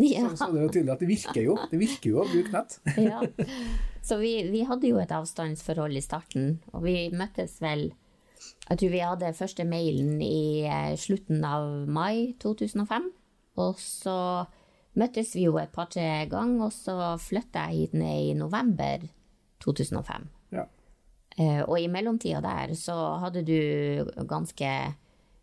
Ja. 0.01 0.29
Så, 0.31 0.38
så 0.39 0.48
det 0.53 0.62
er 0.62 0.63
jo 0.63 0.74
tydelig 0.74 0.93
at 0.93 1.01
det 1.03 1.10
virker 1.10 1.43
jo. 1.45 1.55
Det 1.69 1.77
virker 1.77 2.13
jo 2.13 2.21
å 2.24 2.27
bruke 2.29 2.53
nett. 2.55 2.77
ja. 3.10 3.19
Så 4.01 4.17
vi, 4.21 4.31
vi 4.50 4.63
hadde 4.65 4.89
jo 4.89 5.01
et 5.01 5.12
avstandsforhold 5.13 5.98
i 5.98 6.01
starten, 6.01 6.55
og 6.74 6.88
vi 6.88 6.95
møttes 7.13 7.60
vel 7.62 7.91
Jeg 8.70 8.79
tror 8.79 8.91
vi 8.93 9.03
hadde 9.03 9.34
første 9.36 9.65
mailen 9.67 10.22
i 10.24 10.63
eh, 10.63 10.93
slutten 11.00 11.43
av 11.43 11.65
mai 11.91 12.34
2005. 12.39 13.10
Og 13.60 13.79
så 13.81 14.17
møttes 15.00 15.34
vi 15.36 15.46
jo 15.48 15.58
et 15.60 15.74
par-tre 15.75 16.25
ganger, 16.31 16.67
og 16.67 16.75
så 16.75 17.15
flytta 17.20 17.67
jeg 17.70 17.81
hit 17.81 17.98
ned 18.00 18.29
i 18.29 18.38
november 18.38 19.03
2005. 19.63 20.27
Ja. 20.55 20.65
Eh, 21.38 21.62
og 21.65 21.77
i 21.79 21.89
mellomtida 21.91 22.41
der 22.43 22.75
så 22.79 22.96
hadde 23.24 23.43
du 23.48 24.12
ganske 24.27 24.72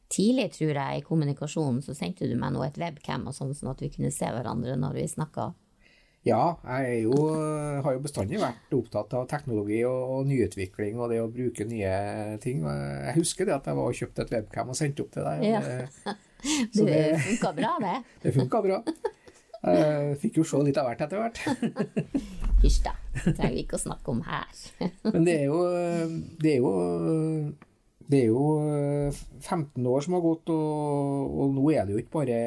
tidlig, 0.08 0.50
tror 0.56 0.72
jeg, 0.72 0.98
i 0.98 1.04
kommunikasjonen, 1.04 1.82
så 1.84 1.94
sendte 1.96 2.28
du 2.28 2.36
meg 2.40 2.54
nå 2.54 2.64
et 2.64 2.80
webcam 2.80 3.28
og 3.28 3.36
sånn, 3.36 3.54
sånn 3.56 3.72
at 3.74 3.82
vi 3.84 3.90
kunne 3.92 4.12
se 4.14 4.28
hverandre 4.32 4.76
når 4.80 4.96
vi 4.96 5.08
snakka. 5.08 5.50
Ja, 6.28 6.42
jeg 6.78 7.02
jo, 7.06 7.14
har 7.84 7.94
jo 7.96 8.00
bestandig 8.04 8.38
vært 8.42 8.74
opptatt 8.76 9.14
av 9.16 9.26
teknologi 9.30 9.80
og, 9.88 10.00
og 10.18 10.26
nyutvikling 10.28 10.98
og 11.00 11.10
det 11.12 11.20
å 11.24 11.28
bruke 11.32 11.64
nye 11.68 11.92
ting. 12.42 12.64
Jeg 12.68 13.14
husker 13.16 13.48
det 13.48 13.54
at 13.56 13.68
jeg 13.70 13.78
var 13.78 13.88
og 13.90 13.96
kjøpte 14.00 14.26
et 14.26 14.34
webcam 14.36 14.72
og 14.74 14.78
sendte 14.78 15.04
opp 15.06 15.14
til 15.14 15.24
deg. 15.28 15.46
Ja. 15.48 15.62
Det, 15.64 16.16
Det, 16.78 16.84
det- 16.86 17.22
funka 17.24 17.50
bra, 17.56 17.70
det. 17.82 17.94
det 18.22 18.34
funka 18.36 18.60
bra. 18.68 18.82
Jeg 19.58 20.18
fikk 20.22 20.36
jo 20.38 20.44
se 20.46 20.60
litt 20.62 20.76
av 20.78 20.86
hvert 20.86 21.00
etter 21.02 21.18
hvert. 21.18 21.40
Hysj, 22.62 22.76
da. 22.84 22.92
Trenger 23.24 23.56
vi 23.56 23.64
ikke 23.64 23.78
å 23.78 23.82
snakke 23.82 24.12
om 24.12 24.20
her. 24.26 24.60
Men 25.08 25.24
det 25.26 25.34
er 25.40 25.48
jo 25.48 25.58
Det 26.38 26.52
er 26.52 26.60
jo, 26.62 26.70
det 28.06 28.20
er 28.22 28.28
jo 28.30 28.44
15 29.42 29.88
år 29.90 30.06
som 30.06 30.14
har 30.14 30.22
gått, 30.28 30.52
og, 30.54 31.34
og 31.42 31.56
nå 31.58 31.66
er 31.74 31.88
det 31.88 31.96
jo 31.96 32.02
ikke 32.04 32.14
bare 32.20 32.38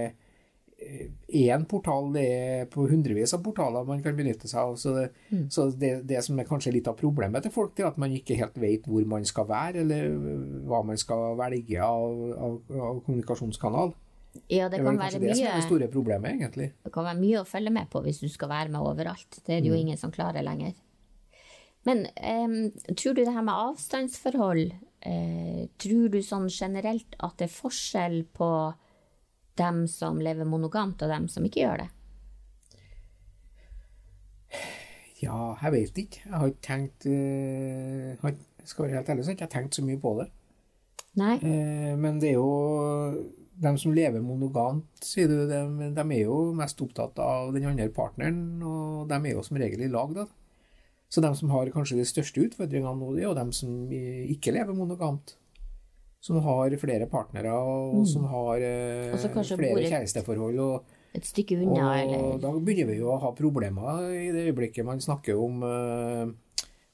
én 1.28 1.66
portal, 1.70 2.10
det 2.16 2.24
er 2.26 2.70
på 2.72 2.86
hundrevis 2.90 3.34
av 3.36 3.44
portaler 3.46 3.88
man 3.88 4.02
kan 4.04 4.16
benytte 4.18 4.50
seg 4.50 4.60
av. 4.62 4.76
Så, 4.82 4.94
det, 4.98 5.08
mm. 5.30 5.48
så 5.54 5.68
det, 5.72 5.92
det, 6.10 6.22
som 6.26 6.40
er 6.40 6.48
kanskje 6.50 6.74
litt 6.76 6.90
av 6.90 6.98
problemet 7.00 7.46
til 7.46 7.54
folk, 7.54 7.76
det 7.78 7.86
er 7.86 7.92
at 7.92 8.00
man 8.02 8.14
ikke 8.16 8.38
helt 8.40 8.58
vet 8.62 8.88
hvor 8.90 9.06
man 9.10 9.26
skal 9.28 9.48
være, 9.50 9.86
eller 9.86 10.10
hva 10.70 10.82
man 10.88 11.00
skal 11.00 11.38
velge 11.40 11.82
av, 11.86 12.24
av, 12.36 12.58
av 12.92 13.04
kommunikasjonskanal. 13.06 13.94
Ja, 14.48 14.70
det, 14.70 14.78
det 14.78 14.86
kan 14.86 15.00
være 15.00 15.20
det 15.20 15.34
som 15.36 15.48
er 15.48 15.58
det 15.60 15.66
store 15.68 15.90
problemet, 15.92 16.38
egentlig. 16.38 16.72
Det 16.86 16.94
kan 16.94 17.08
være 17.08 17.20
mye 17.20 17.42
å 17.42 17.48
følge 17.48 17.74
med 17.76 17.90
på 17.92 18.04
hvis 18.06 18.22
du 18.24 18.30
skal 18.32 18.52
være 18.52 18.72
med 18.72 18.84
overalt. 18.84 19.42
Det 19.42 19.58
er 19.58 19.64
det 19.64 19.72
jo 19.72 19.76
mm. 19.76 19.82
ingen 19.86 20.00
som 20.00 20.14
klarer 20.14 20.46
lenger. 20.46 20.78
Men 21.88 22.06
um, 22.22 22.72
tror 22.94 23.16
du 23.18 23.24
det 23.24 23.34
her 23.34 23.42
med 23.42 23.58
avstandsforhold 23.58 24.68
uh, 24.70 25.62
Tror 25.82 26.12
du 26.14 26.20
sånn 26.22 26.46
generelt 26.54 27.16
at 27.18 27.40
det 27.42 27.48
er 27.48 27.56
forskjell 27.56 28.20
på 28.38 28.50
dem 29.60 29.84
som 29.92 30.22
lever 30.24 30.48
monogamt, 30.48 31.02
og 31.02 31.12
dem 31.12 31.28
som 31.32 31.46
ikke 31.48 31.64
gjør 31.64 31.84
det? 31.84 31.90
Ja, 35.22 35.56
jeg 35.62 35.74
vet 35.76 36.00
ikke. 36.02 36.24
Jeg 36.26 36.34
har 36.34 36.50
ikke 36.50 36.66
tenkt 36.66 37.06
uh, 37.06 38.32
Skal 38.66 38.86
være 38.88 38.96
helt 38.98 39.12
ærlig, 39.14 39.26
så 39.26 39.32
har 39.32 39.36
jeg 39.36 39.42
ikke 39.42 39.54
tenkt 39.54 39.78
så 39.78 39.86
mye 39.86 40.02
på 40.02 40.16
det. 40.22 40.28
Nei. 41.20 41.36
Uh, 41.44 41.94
men 42.00 42.20
det 42.22 42.32
er 42.32 42.40
jo 42.40 43.22
de 43.62 43.72
som 43.78 43.94
lever 43.94 44.24
monogamt, 44.26 44.88
sier 45.06 45.30
du, 45.30 45.44
de, 45.46 45.60
de, 45.94 46.04
er 46.04 46.24
jo 46.24 46.38
mest 46.58 46.80
opptatt 46.82 47.20
av 47.22 47.52
den 47.54 47.68
andre 47.70 47.92
partneren, 47.94 48.40
og 48.66 49.12
de 49.12 49.20
er 49.20 49.36
jo 49.36 49.44
som 49.46 49.60
regel 49.62 49.84
i 49.86 49.92
lag, 49.92 50.16
da. 50.16 50.26
Så 51.12 51.22
de 51.22 51.30
som 51.36 51.52
har 51.52 51.70
kanskje 51.74 52.00
de 52.00 52.08
største 52.08 52.42
utfordringene 52.48 52.96
nå, 52.98 53.12
det 53.14 53.26
er 53.26 53.28
jo 53.28 53.36
de 53.38 53.46
som 53.54 53.92
ikke 53.92 54.54
lever 54.56 54.78
monogamt. 54.78 55.36
Som 56.22 56.38
har 56.46 56.74
flere 56.78 57.08
partnere, 57.10 57.54
og 57.58 58.04
mm. 58.04 58.06
som 58.06 58.28
har 58.30 58.62
eh, 58.62 59.16
flere 59.58 59.88
kjæresteforhold. 59.90 60.60
Og, 60.62 61.00
et 61.18 61.26
stykke 61.26 61.58
unna, 61.58 61.88
og 61.88 62.04
eller? 62.04 62.38
da 62.44 62.52
begynner 62.54 62.92
vi 62.92 63.00
jo 63.00 63.10
å 63.12 63.18
ha 63.24 63.32
problemer 63.36 64.06
i 64.14 64.30
det 64.32 64.46
øyeblikket 64.52 64.88
man 64.88 65.02
snakker 65.04 65.40
om 65.42 65.66
eh, 65.66 66.32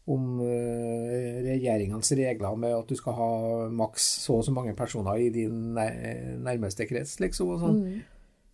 om 0.07 0.39
eh, 0.39 1.41
regjeringens 1.43 2.13
regler 2.15 2.55
med 2.55 2.71
at 2.77 2.87
du 2.87 2.95
skal 2.95 3.17
ha 3.17 3.31
maks 3.67 4.05
så 4.23 4.39
og 4.39 4.45
så 4.47 4.53
mange 4.55 4.71
personer 4.79 5.19
i 5.19 5.27
din 5.35 5.75
nærmeste 5.75 6.87
krets, 6.87 7.17
liksom. 7.19 7.51
og 7.51 7.65
sånn. 7.65 7.81
Mm. 7.83 8.05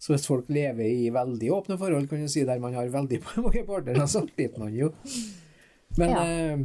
Så 0.04 0.12
hvis 0.12 0.26
folk 0.28 0.50
lever 0.52 0.90
i 0.90 1.12
veldig 1.14 1.52
åpne 1.56 1.78
forhold, 1.80 2.10
kan 2.12 2.26
du 2.26 2.32
si, 2.32 2.42
der 2.50 2.60
man 2.60 2.74
har 2.76 2.90
veldig 2.92 3.22
mange 3.46 3.62
partnere, 3.70 4.08
så 4.10 4.26
sliter 4.26 4.66
man 4.66 4.74
jo. 4.76 4.90
Men, 6.02 6.18
ja. 6.18 6.58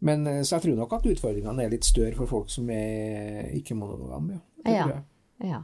Men, 0.00 0.26
eh, 0.26 0.42
så 0.42 0.56
jeg 0.56 0.66
tror 0.66 0.78
nok 0.80 0.94
at 0.96 1.10
utfordringene 1.12 1.66
er 1.66 1.74
litt 1.74 1.88
større 1.88 2.16
for 2.16 2.30
folk 2.30 2.52
som 2.52 2.70
er 2.72 3.50
ikke-monogame. 3.58 4.40
Ja. 4.64 4.86
ja. 4.88 5.02
ja. 5.44 5.60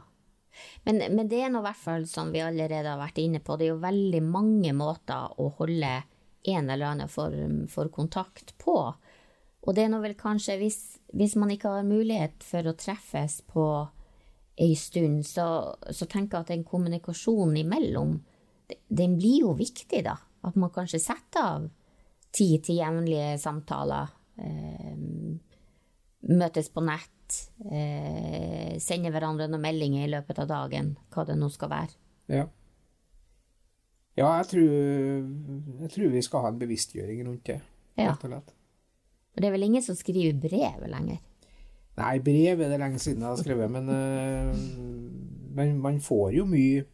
Men, 0.85 1.01
men, 1.13 1.25
det 1.29 1.41
er 1.43 1.51
nå 1.53 1.61
i 1.61 1.67
hvert 1.67 1.81
fall, 1.81 2.05
som 2.09 2.31
vi 2.33 2.43
allerede 2.45 2.89
har 2.89 3.01
vært 3.01 3.19
inne 3.21 3.41
på, 3.43 3.57
det 3.57 3.67
er 3.67 3.73
jo 3.75 3.83
veldig 3.83 4.23
mange 4.25 4.73
måter 4.77 5.33
å 5.41 5.49
holde 5.59 5.91
en 6.47 6.69
eller 6.69 6.93
annen 6.93 7.11
form 7.11 7.65
for 7.71 7.91
kontakt 7.93 8.55
på. 8.61 8.77
Og 9.67 9.75
det 9.75 9.83
er 9.83 9.91
nå 9.91 9.99
vel 10.03 10.15
kanskje 10.17 10.57
hvis, 10.61 10.79
hvis, 11.17 11.35
man 11.39 11.51
ikke 11.53 11.73
har 11.75 11.87
mulighet 11.87 12.45
for 12.45 12.69
å 12.69 12.75
treffes 12.77 13.41
på 13.49 13.65
ei 14.57 14.73
stund, 14.79 15.25
så, 15.27 15.75
så 15.93 16.07
tenker 16.09 16.39
jeg 16.39 16.45
at 16.45 16.53
den 16.53 16.65
kommunikasjonen 16.65 17.59
imellom, 17.61 18.15
den 18.87 19.17
blir 19.19 19.43
jo 19.43 19.57
viktig, 19.57 20.01
da. 20.07 20.15
At 20.47 20.55
man 20.57 20.71
kanskje 20.73 21.01
setter 21.01 21.43
av 21.43 21.67
tid 22.37 22.63
til 22.65 22.79
jevnlige 22.79 23.35
samtaler. 23.41 24.13
Eh, 24.37 24.97
møtes 26.27 26.69
på 26.73 26.83
nett. 26.85 27.39
Eh, 27.67 28.77
sende 28.83 29.11
hverandre 29.13 29.49
noen 29.49 29.63
meldinger 29.63 30.05
i 30.05 30.11
løpet 30.11 30.43
av 30.43 30.49
dagen, 30.51 30.95
hva 31.13 31.25
det 31.27 31.37
nå 31.39 31.49
skal 31.53 31.73
være. 31.73 31.97
Ja. 32.31 32.45
Ja, 34.17 34.31
jeg 34.41 34.49
tror, 34.49 34.69
jeg 35.83 35.91
tror, 35.93 36.07
vi 36.09 36.21
skal 36.25 36.45
ha 36.45 36.51
en 36.51 36.61
bevisstgjøring 36.61 37.25
rundt 37.27 37.49
det. 37.51 37.59
Ja. 37.97 38.11
rett 38.11 38.25
og 38.25 38.31
slett. 38.31 38.53
Det 39.37 39.45
er 39.45 39.53
vel 39.53 39.67
ingen 39.67 39.83
som 39.85 39.97
skriver 39.97 40.37
brev 40.41 40.85
lenger? 40.89 41.19
Nei, 41.97 42.17
brev 42.25 42.61
er 42.61 42.71
det 42.71 42.79
lenge 42.81 43.01
siden 43.01 43.21
jeg 43.21 43.29
har 43.29 43.39
skrevet, 43.41 43.69
men, 43.73 43.89
uh, 43.89 45.53
men 45.57 45.77
man 45.81 45.99
får 46.01 46.31
jo 46.37 46.45
mye 46.49 46.85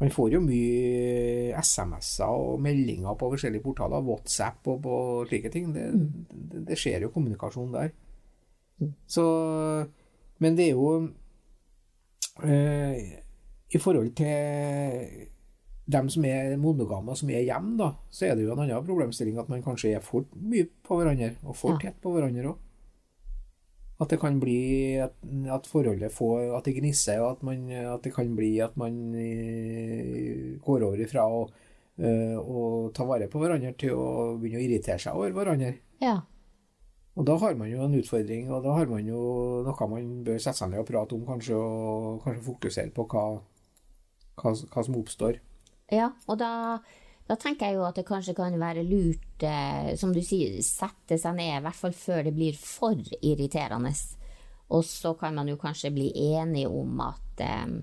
man 0.00 0.10
får 0.10 0.30
jo 0.32 0.40
mye 0.40 1.56
SMS-er 1.60 2.32
og 2.32 2.60
meldinger 2.64 3.16
på 3.20 3.28
forskjellige 3.34 3.64
portaler, 3.64 4.04
WhatsApp 4.04 4.68
og 4.72 4.78
på 4.84 5.00
slike 5.28 5.50
ting. 5.52 5.74
Det, 5.74 5.88
mm. 5.92 6.06
det, 6.52 6.62
det 6.70 6.78
skjer 6.80 7.04
jo 7.04 7.12
kommunikasjon 7.12 7.74
der. 7.74 7.92
Mm. 8.80 8.94
Så 9.06 9.24
Men 10.40 10.56
det 10.56 10.70
er 10.70 10.78
jo 10.78 11.10
eh, 12.48 13.02
I 13.68 13.78
forhold 13.78 14.14
til 14.16 15.28
dem 15.90 16.08
som 16.08 16.24
er 16.24 16.56
monogame, 16.56 17.16
som 17.16 17.30
er 17.30 17.44
hjemme, 17.44 17.76
da, 17.76 17.90
så 18.10 18.26
er 18.26 18.38
det 18.38 18.46
jo 18.46 18.54
en 18.54 18.62
annen 18.64 18.86
problemstilling 18.86 19.38
at 19.42 19.48
man 19.50 19.62
kanskje 19.62 19.96
er 19.98 20.04
for 20.04 20.24
mye 20.32 20.68
på 20.86 20.96
hverandre, 20.96 21.34
og 21.44 21.56
for 21.58 21.80
tett 21.82 21.98
på 22.00 22.12
hverandre 22.14 22.52
òg. 22.54 22.66
At 24.00 24.08
det 24.08 24.20
kan 24.22 24.38
bli 24.40 24.96
at, 25.04 25.12
at, 25.52 25.66
forholdet 25.68 26.12
får 26.14 26.54
At 26.56 26.64
det 26.64 26.78
gnisser, 26.78 27.20
og 27.20 27.34
at, 27.34 27.42
man, 27.44 27.66
at 27.68 28.04
det 28.04 28.14
kan 28.16 28.30
bli 28.36 28.54
at 28.64 28.76
man 28.80 28.96
uh, 29.12 30.56
går 30.64 30.86
over 30.86 31.02
ifra 31.04 31.26
å, 31.28 31.42
uh, 32.00 32.36
å 32.40 32.62
ta 32.96 33.04
vare 33.08 33.28
på 33.28 33.42
hverandre 33.42 33.74
til 33.80 33.96
å 33.98 34.10
begynne 34.40 34.62
å 34.62 34.64
irritere 34.64 35.00
seg 35.02 35.20
over 35.20 35.36
hverandre. 35.36 35.74
Ja. 36.00 36.16
Og 37.18 37.26
da 37.28 37.36
har 37.42 37.56
man 37.58 37.68
jo 37.68 37.82
en 37.84 37.98
utfordring, 37.98 38.48
og 38.48 38.64
da 38.64 38.72
har 38.78 38.88
man 38.88 39.04
jo 39.04 39.20
noe 39.66 39.88
man 39.90 40.10
bør 40.24 40.38
sette 40.40 40.62
seg 40.62 40.70
ned 40.72 40.80
og 40.80 40.88
prate 40.88 41.16
om, 41.16 41.26
kanskje, 41.26 41.58
og 41.58 42.22
kanskje 42.24 42.46
fokusere 42.46 42.94
på 42.96 43.04
hva, 43.10 43.24
hva, 44.40 44.52
hva 44.54 44.84
som 44.86 44.96
oppstår. 44.96 45.40
Ja, 45.92 46.12
og 46.30 46.38
da, 46.40 46.78
da, 47.30 47.36
tenker 47.38 47.70
jeg 47.70 47.78
jo 47.78 47.84
at 47.86 47.98
det 48.00 48.06
kanskje 48.08 48.34
kan 48.34 48.56
være 48.58 48.82
lurt, 48.86 49.44
eh, 49.46 49.92
som 50.00 50.10
du 50.14 50.18
sier, 50.24 50.56
sette 50.66 51.18
seg 51.20 51.36
ned, 51.38 51.60
i 51.60 51.62
hvert 51.62 51.78
fall 51.78 51.94
før 51.94 52.24
det 52.26 52.34
blir 52.34 52.58
for 52.58 52.98
irriterende. 53.20 53.94
Og 54.74 54.84
så 54.86 55.14
kan 55.18 55.34
man 55.38 55.50
jo 55.50 55.58
kanskje 55.58 55.92
bli 55.94 56.10
enig 56.34 56.66
om 56.66 57.00
at 57.06 57.44
eh, 57.46 57.76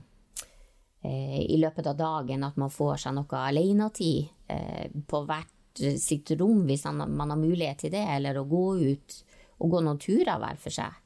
eh, 1.07 1.39
i 1.47 1.59
løpet 1.59 1.87
av 1.93 1.97
dagen 1.99 2.43
at 2.47 2.59
man 2.59 2.71
får 2.73 3.05
seg 3.05 3.15
noe 3.15 3.43
alenetid 3.43 4.27
eh, 4.51 4.91
på 5.07 5.23
hvert 5.27 5.81
sitt 6.01 6.31
rom 6.39 6.63
hvis 6.65 6.87
man 6.89 7.29
har 7.29 7.37
mulighet 7.37 7.85
til 7.85 7.93
det, 7.93 8.03
eller 8.17 8.39
å 8.39 8.47
gå 8.49 8.67
ut 8.81 9.17
og 9.57 9.73
gå 9.73 9.81
noen 9.85 9.99
turer 10.01 10.39
hver 10.41 10.59
for 10.61 10.73
seg. 10.73 11.03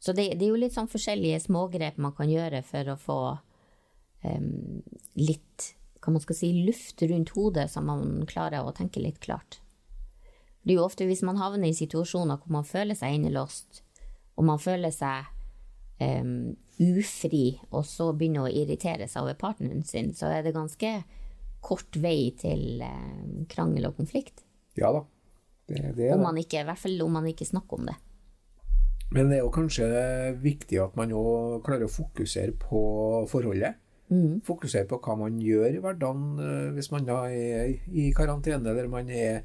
Så 0.00 0.14
det, 0.16 0.30
det 0.38 0.46
er 0.46 0.52
jo 0.52 0.60
litt 0.60 0.74
sånn 0.76 0.90
forskjellige 0.90 1.42
smågrep 1.46 1.98
man 2.00 2.14
kan 2.16 2.30
gjøre 2.30 2.62
for 2.66 2.92
å 2.92 2.96
få 3.00 3.18
um, 4.24 4.80
litt 5.18 5.72
hva 6.06 6.14
man 6.14 6.22
skal 6.22 6.38
si, 6.38 6.52
luft 6.66 7.02
rundt 7.02 7.32
hodet, 7.34 7.66
så 7.72 7.82
man 7.82 8.22
klarer 8.30 8.62
å 8.62 8.74
tenke 8.74 9.02
litt 9.02 9.18
klart. 9.24 9.58
Det 10.62 10.74
er 10.74 10.80
jo 10.80 10.86
ofte 10.86 11.06
hvis 11.06 11.24
man 11.26 11.38
havner 11.38 11.70
i 11.70 11.76
situasjoner 11.78 12.38
hvor 12.40 12.54
man 12.58 12.66
føler 12.66 12.98
seg 12.98 13.18
innelåst, 13.18 13.82
og 14.38 14.46
man 14.46 14.62
føler 14.62 14.94
seg 14.94 15.26
um, 16.02 16.54
ufri, 16.82 17.58
og 17.72 17.86
så 17.88 18.12
begynner 18.14 18.46
å 18.46 18.52
irritere 18.52 19.08
seg 19.10 19.24
over 19.24 19.38
partneren 19.40 19.82
sin, 19.86 20.12
så 20.14 20.30
er 20.30 20.46
det 20.46 20.54
ganske 20.56 20.92
kort 21.66 21.98
vei 21.98 22.30
til 22.38 22.82
um, 22.86 23.44
krangel 23.50 23.90
og 23.90 23.98
konflikt. 23.98 24.44
Ja 24.78 24.92
da. 24.94 25.06
Det, 25.66 25.96
det 25.96 26.12
om 26.14 26.22
man 26.22 26.36
ikke, 26.38 26.60
I 26.62 26.68
hvert 26.68 26.78
fall 26.78 27.00
om 27.02 27.16
man 27.18 27.26
ikke 27.26 27.48
snakker 27.48 27.80
om 27.80 27.88
det. 27.88 27.96
Men 29.14 29.30
det 29.30 29.38
er 29.38 29.44
jo 29.44 29.54
kanskje 29.54 29.86
viktig 30.42 30.78
at 30.82 30.94
man 30.98 31.14
òg 31.14 31.62
klarer 31.66 31.86
å 31.86 31.94
fokusere 31.94 32.54
på 32.58 32.80
forholdet. 33.30 33.78
Mm. 34.10 34.40
Fokusere 34.46 34.86
på 34.86 35.00
hva 35.02 35.16
man 35.18 35.40
gjør 35.42 35.74
i 35.74 35.82
hverdagen 35.82 36.38
uh, 36.38 36.72
hvis 36.76 36.92
man 36.92 37.08
da 37.08 37.24
er 37.26 37.72
i 37.90 38.10
karantene, 38.16 38.70
eller 38.70 38.90
man 38.92 39.10
er, 39.10 39.40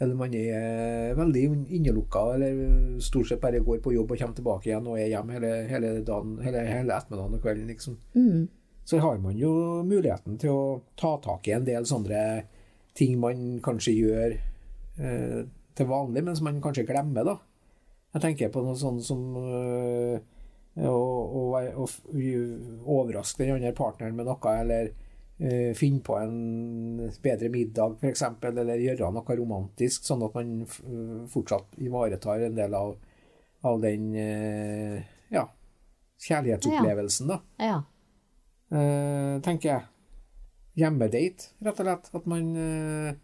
eller 0.00 0.14
man 0.18 0.34
er 0.38 1.16
veldig 1.18 1.42
innelukka, 1.76 2.22
eller 2.36 3.00
stort 3.02 3.28
sett 3.30 3.42
bare 3.42 3.62
går 3.66 3.82
på 3.82 3.94
jobb 3.96 4.14
og 4.14 4.22
kommer 4.22 4.38
tilbake 4.38 4.70
igjen 4.70 4.86
og 4.86 4.98
er 4.98 5.10
hjemme 5.10 5.36
hele, 5.36 5.52
hele, 5.72 5.92
dagen, 6.06 6.38
hele, 6.44 6.64
hele 6.68 6.96
ettermiddagen 6.96 7.36
og 7.36 7.44
kvelden. 7.44 7.74
liksom. 7.74 7.98
Mm. 8.14 8.48
Så 8.84 8.98
har 8.98 9.18
man 9.22 9.36
jo 9.38 9.52
muligheten 9.86 10.38
til 10.40 10.50
å 10.50 10.62
ta 10.98 11.16
tak 11.22 11.46
i 11.48 11.54
en 11.54 11.66
del 11.66 11.84
sånne 11.86 12.22
ting 12.96 13.18
man 13.20 13.60
kanskje 13.62 13.94
gjør 13.94 14.32
eh, 14.34 15.42
til 15.76 15.88
vanlig, 15.88 16.24
men 16.26 16.36
som 16.36 16.48
man 16.48 16.62
kanskje 16.62 16.86
glemmer. 16.88 17.24
da. 17.24 17.36
Jeg 18.14 18.24
tenker 18.24 18.50
på 18.50 18.64
noe 18.64 18.74
sånt 18.74 19.04
som 19.06 19.20
uh, 19.38 20.18
og, 20.78 21.34
og, 21.34 21.82
og 21.82 22.86
overraske 22.86 23.42
den 23.44 23.56
andre 23.58 23.72
partneren 23.76 24.16
med 24.16 24.28
noe, 24.28 24.54
eller 24.54 24.90
uh, 24.92 25.70
finne 25.76 26.02
på 26.06 26.16
en 26.20 27.10
bedre 27.22 27.50
middag, 27.52 27.96
f.eks., 28.00 28.24
eller 28.46 28.82
gjøre 28.84 29.10
noe 29.14 29.38
romantisk, 29.42 30.06
sånn 30.06 30.24
at 30.26 30.36
man 30.38 30.58
fortsatt 31.30 31.80
ivaretar 31.82 32.46
en 32.46 32.58
del 32.58 32.76
av, 32.78 32.94
av 33.66 33.80
den 33.82 34.10
uh, 34.14 35.00
ja, 35.34 35.46
kjærlighetsopplevelsen, 36.26 37.32
da. 37.34 37.40
Ja. 37.58 37.80
Uh, 38.70 39.40
tenker 39.42 39.72
jeg. 39.72 39.86
hjemmedate, 40.78 41.50
rett 41.66 41.80
og 41.82 41.86
slett. 41.86 42.12
At 42.14 42.26
man, 42.30 42.52
eh, 42.56 43.14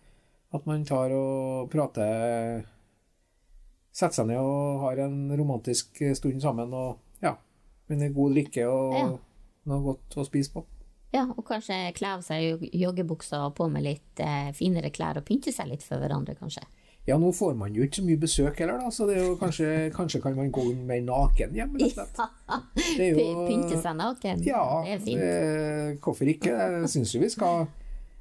at 0.53 0.65
man 0.67 0.83
tar 0.85 1.15
og 1.15 1.71
prater 1.73 2.65
Setter 3.97 4.13
seg 4.13 4.27
ned 4.29 4.43
og 4.45 4.83
har 4.83 4.99
en 5.07 5.31
romantisk 5.39 6.03
stund 6.19 6.43
sammen 6.45 6.75
og 6.77 6.99
ja, 7.23 7.37
med 7.89 8.15
god 8.15 8.33
drikke 8.35 8.67
og 8.69 8.95
Ja. 8.95 9.19
noe 9.67 9.83
godt 9.83 10.17
å 10.17 10.25
spise 10.27 10.53
på. 10.53 10.65
Ja, 11.15 11.23
og 11.37 11.45
kanskje 11.47 11.93
kle 11.95 12.09
av 12.17 12.21
seg 12.27 12.43
jog- 12.43 12.71
joggebuksa 12.75 13.47
og 13.47 13.55
på 13.57 13.69
med 13.71 13.83
litt 13.87 14.21
eh, 14.21 14.51
finere 14.53 14.91
klær 14.91 15.17
og 15.17 15.25
pynte 15.25 15.53
seg 15.55 15.69
litt 15.71 15.83
for 15.87 15.97
hverandre, 16.03 16.35
kanskje. 16.37 16.65
Ja, 17.07 17.15
nå 17.23 17.31
får 17.33 17.55
man 17.57 17.73
jo 17.73 17.85
ikke 17.87 18.01
så 18.01 18.05
mye 18.05 18.19
besøk 18.19 18.59
heller, 18.59 18.79
da, 18.83 18.89
så 18.91 19.07
det 19.07 19.17
er 19.17 19.25
jo 19.29 19.37
kanskje, 19.39 19.69
kanskje 19.97 20.21
kan 20.21 20.35
man 20.37 20.51
gå 20.51 20.65
mer 20.75 21.01
naken 21.07 21.55
hjem, 21.55 21.77
rett 21.79 21.99
og 22.03 22.09
slett. 22.11 22.67
Det 22.99 23.07
er 23.07 23.15
Py- 23.15 23.47
Pynte 23.47 23.79
seg 23.81 23.97
naken. 23.97 24.43
Ja, 24.45 24.83
det 24.85 24.93
er 24.97 25.05
fint. 25.07 25.21
det- 25.21 26.01
hvorfor 26.03 26.27
ikke? 26.35 26.51
Jeg 26.51 26.91
syns 26.91 27.15
jo 27.15 27.21
vi 27.23 27.29
skal 27.31 27.69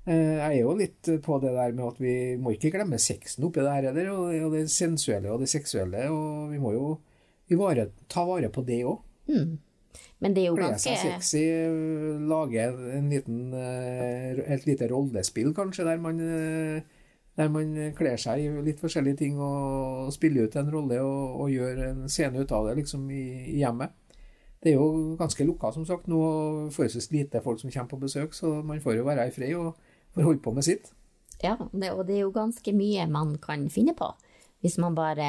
eh, 0.05 0.37
Jeg 0.37 0.59
er 0.59 0.61
jo 0.61 0.75
litt 0.77 1.01
på 1.25 1.41
det 1.41 1.51
der 1.57 1.71
med 1.73 1.85
at 1.87 1.97
vi 1.99 2.37
må 2.37 2.53
ikke 2.53 2.71
glemme 2.77 2.99
sexen 3.01 3.43
oppi 3.49 3.59
det 3.65 3.73
her 3.73 3.89
heller, 3.89 4.11
og, 4.13 4.29
og 4.45 4.51
det 4.53 4.69
sensuelle 4.69 5.33
og 5.33 5.39
det 5.41 5.49
seksuelle, 5.49 6.05
og 6.13 6.51
vi 6.53 6.59
må 6.61 6.71
jo 6.77 6.99
ivare, 7.51 7.89
ta 8.11 8.25
vare 8.27 8.49
på 8.53 8.63
det 8.65 8.81
òg. 8.87 8.99
Mm. 9.29 9.55
Men 10.23 10.35
det 10.35 10.43
er 10.43 10.49
jo 10.49 10.57
Kle 10.57 10.69
ganske 10.71 10.95
seg 10.95 11.15
sexy, 11.15 11.43
lage 12.27 12.67
en 12.97 13.09
liten, 13.11 13.41
eh, 13.53 14.39
et 14.55 14.65
lite 14.67 14.87
rollespill 14.91 15.53
kanskje, 15.55 15.85
der 15.87 15.99
man, 16.01 16.19
eh, 16.19 16.81
der 17.35 17.51
man 17.51 17.75
kler 17.95 18.17
seg 18.17 18.41
i 18.43 18.63
litt 18.63 18.79
forskjellige 18.79 19.19
ting 19.23 19.39
og 19.39 20.11
spiller 20.15 20.47
ut 20.47 20.55
en 20.55 20.71
rolle 20.71 21.01
og, 21.03 21.41
og 21.43 21.51
gjør 21.51 21.83
en 21.89 22.09
scene 22.09 22.39
ut 22.39 22.51
av 22.55 22.69
det 22.69 22.77
liksom 22.81 23.09
i, 23.11 23.25
i 23.55 23.59
hjemmet. 23.59 23.93
Det 24.63 24.71
er 24.71 24.79
jo 24.79 25.15
ganske 25.19 25.45
lukka, 25.45 25.69
som 25.75 25.85
sagt, 25.85 26.07
nå 26.09 26.19
forholdsvis 26.73 27.11
lite 27.13 27.41
folk 27.43 27.59
som 27.61 27.69
kommer 27.69 27.91
på 27.91 27.99
besøk, 28.01 28.33
så 28.33 28.63
man 28.65 28.81
får 28.81 28.97
jo 28.97 29.05
være 29.05 29.27
i 29.27 29.33
fred 29.35 29.53
og 29.59 29.75
får 30.15 30.25
holde 30.25 30.41
på 30.41 30.55
med 30.55 30.65
sitt. 30.65 30.89
Ja, 31.43 31.57
det, 31.71 31.91
og 31.91 32.07
det 32.07 32.15
er 32.15 32.23
jo 32.23 32.31
ganske 32.33 32.73
mye 32.73 33.05
man 33.11 33.35
kan 33.43 33.67
finne 33.69 33.93
på. 33.93 34.07
Hvis 34.65 34.79
man 34.81 34.95
bare 34.97 35.25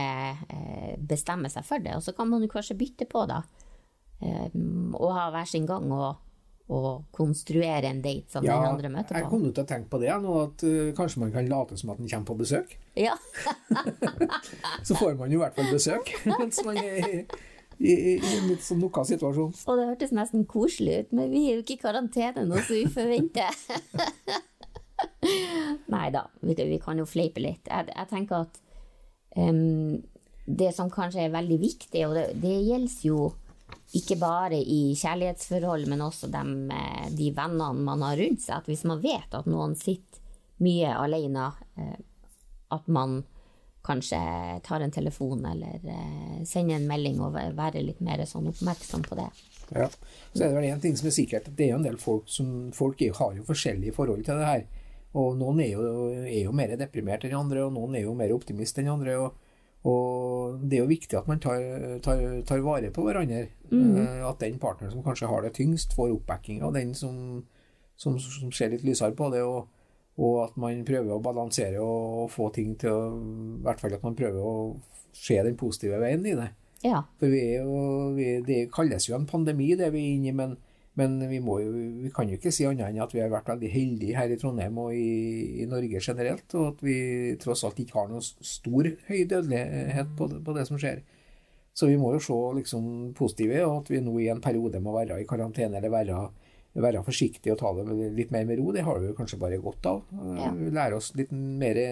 eh, 0.48 0.92
bestemmer 0.96 1.52
seg 1.52 1.66
for 1.68 1.82
det. 1.84 1.92
Og 1.98 2.04
så 2.04 2.14
kan 2.16 2.30
man 2.30 2.40
jo 2.40 2.48
kanskje 2.48 2.78
bytte 2.78 3.04
på, 3.10 3.26
da. 3.28 3.42
Eh, 4.24 4.46
og 4.96 5.10
ha 5.12 5.26
hver 5.34 5.48
sin 5.48 5.66
gang 5.68 5.90
og, 5.92 6.22
og 6.72 6.88
konstruere 7.12 7.90
en 7.90 8.00
date 8.00 8.32
som 8.32 8.46
den 8.46 8.54
andre 8.54 8.88
møter 8.94 9.18
jeg 9.18 9.26
på. 9.26 9.34
kom 9.34 9.44
jo 9.44 9.52
til 9.52 9.66
å 9.66 9.68
tenke 9.68 9.92
på 9.92 10.00
det 10.00 10.14
nå, 10.22 10.38
at 10.46 10.64
uh, 10.64 10.94
kanskje 10.96 11.20
man 11.22 11.34
kan 11.34 11.50
late 11.50 11.76
som 11.76 11.92
at 11.92 12.00
den 12.00 12.08
kommer 12.08 12.30
på 12.30 12.38
besøk. 12.40 12.72
Ja, 12.96 13.12
Så 14.88 14.96
får 14.96 15.18
man 15.20 15.30
jo 15.30 15.38
i 15.38 15.44
hvert 15.44 15.58
fall 15.58 15.68
besøk 15.68 16.14
mens 16.40 16.62
man 16.64 16.80
er 16.80 17.28
i, 17.76 18.16
en 18.16 18.48
litt 18.48 18.64
sånn 18.64 18.80
lukka 18.80 19.04
situasjon. 19.04 19.52
og 19.52 19.78
det 19.78 19.88
hørtes 19.92 20.16
nesten 20.16 20.46
koselig 20.48 21.02
ut, 21.04 21.16
men 21.20 21.28
vi 21.28 21.50
er 21.50 21.58
jo 21.58 21.66
ikke 21.66 21.76
i 21.76 21.82
karantene 21.84 22.46
nå, 22.48 22.64
så 22.64 22.80
vi 22.80 22.86
får 22.88 23.10
vente. 23.12 23.50
Nei 25.92 26.06
da, 26.14 26.24
vi, 26.40 26.56
vi 26.56 26.78
kan 26.80 26.96
jo 26.96 27.04
fleipe 27.04 27.42
litt. 27.44 27.68
Jeg, 27.68 27.92
jeg 27.92 28.08
tenker 28.08 28.46
at 28.46 28.62
det 30.46 30.70
som 30.74 30.90
kanskje 30.92 31.26
er 31.26 31.34
veldig 31.34 31.58
viktig, 31.60 32.02
og 32.08 32.14
det, 32.16 32.26
det 32.42 32.54
gjelder 32.66 33.06
jo 33.08 33.20
ikke 33.96 34.16
bare 34.18 34.58
i 34.58 34.94
kjærlighetsforhold, 34.98 35.86
men 35.90 36.02
også 36.04 36.28
dem, 36.32 36.70
eh, 36.74 37.06
de 37.14 37.30
vennene 37.36 37.84
man 37.86 38.02
har 38.06 38.18
rundt 38.18 38.42
seg, 38.42 38.60
at 38.60 38.68
hvis 38.70 38.84
man 38.88 39.02
vet 39.02 39.34
at 39.34 39.46
noen 39.50 39.76
sitter 39.78 40.22
mye 40.64 40.92
alene, 40.96 41.50
eh, 41.78 41.96
at 42.74 42.86
man 42.88 43.20
kanskje 43.86 44.18
tar 44.66 44.82
en 44.82 44.90
telefon 44.90 45.44
eller 45.46 45.78
eh, 45.86 46.40
sender 46.48 46.80
en 46.80 46.88
melding 46.90 47.20
og 47.22 47.36
væ- 47.36 47.52
være 47.54 47.84
litt 47.86 48.00
mer 48.02 48.24
sånn 48.26 48.48
oppmerksom 48.50 49.04
på 49.06 49.18
det. 49.20 49.28
Ja. 49.70 49.86
Så 50.34 50.42
er 50.42 50.48
det 50.50 50.56
vel 50.56 50.68
en 50.72 50.82
ting 50.82 50.96
som 50.98 51.06
er 51.10 51.14
sikkert, 51.14 51.46
at 51.50 51.56
det 51.58 51.68
er 51.68 51.74
jo 51.74 51.78
en 51.80 51.86
del 51.86 51.98
folk 52.02 52.26
som 52.30 52.72
folk 52.74 53.02
har 53.20 53.36
jo 53.38 53.46
forskjellige 53.46 53.94
forhold 53.94 54.24
til 54.26 54.40
det 54.40 54.48
her. 54.50 54.66
Og 55.16 55.36
noen 55.40 55.62
er 55.64 55.72
jo, 55.72 55.82
er 56.26 56.42
jo 56.44 56.54
mer 56.56 56.74
deprimert 56.76 57.24
enn 57.24 57.36
andre, 57.38 57.64
og 57.64 57.74
noen 57.76 57.96
er 57.96 58.04
jo 58.04 58.14
mer 58.16 58.34
optimist 58.36 58.78
enn 58.82 58.92
andre. 58.92 59.18
og 59.22 59.42
og 59.86 60.62
det 60.66 60.78
er 60.78 60.82
jo 60.82 60.90
viktig 60.90 61.14
at 61.14 61.28
man 61.30 61.38
tar, 61.42 61.60
tar, 62.02 62.22
tar 62.48 62.62
vare 62.64 62.90
på 62.94 63.04
hverandre. 63.06 63.44
Mm. 63.70 64.24
At 64.26 64.40
den 64.42 64.58
partneren 64.58 64.90
som 64.90 65.04
kanskje 65.04 65.28
har 65.30 65.44
det 65.44 65.52
tyngst, 65.54 65.94
får 65.94 66.16
oppbacking 66.16 66.64
av 66.66 66.74
den 66.74 66.94
som, 66.98 67.44
som, 67.94 68.16
som 68.18 68.50
ser 68.54 68.72
litt 68.72 68.86
lysere 68.86 69.14
på 69.14 69.30
det. 69.34 69.44
Og, 69.46 69.68
og 70.18 70.36
at 70.42 70.58
man 70.58 70.82
prøver 70.88 71.14
å 71.14 71.22
balansere 71.22 71.82
og 71.82 72.26
få 72.34 72.50
ting 72.56 72.74
til 72.80 72.90
å 72.90 73.00
I 73.14 73.64
hvert 73.66 73.82
fall 73.84 73.94
at 73.94 74.06
man 74.06 74.18
prøver 74.18 74.42
å 74.42 74.54
se 75.14 75.38
den 75.46 75.58
positive 75.60 76.00
veien 76.02 76.26
i 76.26 76.34
det. 76.38 76.50
Ja, 76.82 77.04
For 77.20 77.30
vi 77.32 77.40
er 77.54 77.62
jo, 77.64 77.76
vi, 78.16 78.30
det 78.46 78.66
kalles 78.74 79.06
jo 79.08 79.14
en 79.16 79.28
pandemi, 79.28 79.70
det 79.78 79.88
vi 79.94 80.02
er 80.02 80.16
inne 80.18 80.32
i, 80.32 80.34
men, 80.36 80.58
men 80.96 81.18
vi, 81.28 81.40
må 81.44 81.58
jo, 81.60 81.72
vi 82.06 82.10
kan 82.14 82.30
jo 82.30 82.38
ikke 82.38 82.52
si 82.54 82.64
annet 82.64 82.88
enn 82.88 83.02
at 83.04 83.12
vi 83.12 83.20
har 83.20 83.32
vært 83.32 83.50
veldig 83.50 83.68
heldige 83.68 84.16
her 84.16 84.32
i 84.32 84.38
Trondheim 84.40 84.78
og 84.80 84.94
i, 84.96 85.60
i 85.60 85.66
Norge 85.68 86.00
generelt, 86.00 86.46
og 86.56 86.70
at 86.70 86.80
vi 86.86 86.96
tross 87.42 87.66
alt 87.68 87.82
ikke 87.82 87.98
har 87.98 88.08
noen 88.08 88.24
stor 88.24 88.88
høy 89.10 89.20
dødelighet 89.28 90.14
på, 90.16 90.30
på 90.46 90.56
det 90.56 90.64
som 90.68 90.80
skjer. 90.80 91.02
Så 91.76 91.90
vi 91.90 91.98
må 92.00 92.14
jo 92.14 92.22
se 92.24 92.36
liksom 92.56 92.86
positive, 93.16 93.60
og 93.66 93.82
at 93.82 93.90
vi 93.92 94.00
nå 94.00 94.14
i 94.24 94.30
en 94.32 94.40
periode 94.40 94.80
må 94.80 94.94
være 94.96 95.20
i 95.20 95.26
karantene 95.28 95.76
eller 95.76 95.92
være, 95.92 96.20
være 96.80 97.02
forsiktige 97.04 97.52
og 97.52 97.60
ta 97.60 97.74
det 97.76 98.14
litt 98.16 98.32
mer 98.32 98.48
med 98.48 98.62
ro, 98.62 98.70
det 98.72 98.86
har 98.86 99.02
vi 99.02 99.10
jo 99.10 99.18
kanskje 99.18 99.40
bare 99.42 99.60
godt 99.60 99.90
av. 99.92 100.00
Ja. 100.38 100.48
Vi 100.56 100.72
lærer 100.72 100.96
oss 100.96 101.10
litt 101.18 101.34
mer 101.36 101.82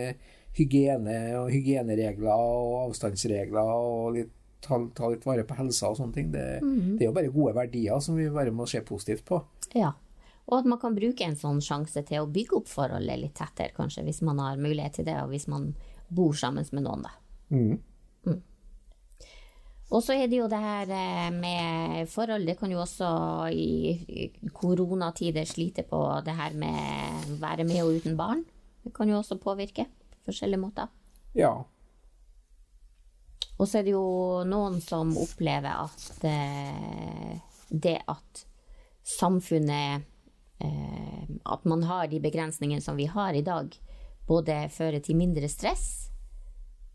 hygiene 0.57 1.19
og 1.43 1.51
hygieneregler 1.53 2.33
og 2.33 2.79
avstandsregler 2.87 3.75
og 3.75 4.17
litt, 4.17 4.33
ta, 4.65 4.79
ta 4.97 5.11
litt 5.13 5.27
vare 5.27 5.45
på 5.47 5.57
helsa 5.59 5.93
og 5.93 5.99
sånne 6.01 6.17
ting. 6.17 6.33
Det, 6.35 6.47
det 6.63 7.05
er 7.05 7.11
jo 7.11 7.17
bare 7.17 7.33
gode 7.35 7.55
verdier 7.57 8.01
som 8.05 8.19
vi 8.19 8.31
bare 8.33 8.55
må 8.55 8.67
se 8.71 8.83
positivt 8.87 9.27
på. 9.29 9.43
ja. 9.77 9.95
Og 10.45 10.59
at 10.59 10.67
man 10.69 10.77
kan 10.77 10.93
bruke 10.93 11.25
en 11.25 11.39
sånn 11.41 11.63
sjanse 11.65 12.03
til 12.05 12.21
å 12.21 12.29
bygge 12.29 12.59
opp 12.59 12.67
forholdet 12.69 13.17
litt 13.17 13.33
tettere, 13.39 13.73
kanskje, 13.73 14.03
hvis 14.05 14.19
man 14.29 14.43
har 14.45 14.59
mulighet 14.61 14.99
til 14.99 15.07
det, 15.07 15.15
og 15.23 15.31
hvis 15.33 15.47
man 15.49 15.71
bor 16.13 16.37
sammen 16.37 16.69
med 16.69 16.85
noen, 16.85 17.07
da. 17.07 17.15
Mm. 17.49 17.79
Og 19.95 20.03
så 20.03 20.17
er 20.17 20.31
det 20.31 20.41
jo 20.41 20.49
det 20.51 20.59
her 20.59 20.91
eh, 20.91 21.29
med 21.35 22.09
forhold, 22.11 22.47
det 22.49 22.57
kan 22.59 22.73
jo 22.73 22.81
også 22.83 23.09
i 23.53 23.95
i 24.09 24.31
koronatider 24.53 25.47
slite 25.47 25.85
på 25.87 26.01
det 26.27 26.35
her 26.35 26.57
med 26.59 27.37
være 27.41 27.67
med 27.69 27.83
og 27.85 28.01
uten 28.01 28.17
barn. 28.19 28.43
Det 28.85 28.95
kan 28.97 29.09
jo 29.09 29.21
også 29.21 29.39
påvirke 29.41 29.87
på 29.87 30.31
forskjellige 30.31 30.61
måter. 30.61 30.91
Ja. 31.37 31.53
Og 33.59 33.69
så 33.69 33.79
er 33.79 33.87
det 33.87 33.95
jo 33.95 34.43
noen 34.49 34.81
som 34.83 35.13
opplever 35.21 35.85
at 35.87 36.25
eh, 36.27 37.37
det 37.71 38.01
at 38.11 38.45
samfunnet 39.05 40.05
eh, 40.65 41.23
At 41.45 41.67
man 41.69 41.83
har 41.85 42.09
de 42.09 42.21
begrensningene 42.25 42.83
som 42.83 42.97
vi 42.97 43.07
har 43.11 43.35
i 43.35 43.45
dag, 43.45 43.75
både 44.27 44.57
fører 44.73 45.03
til 45.05 45.19
mindre 45.19 45.49
stress 45.53 46.09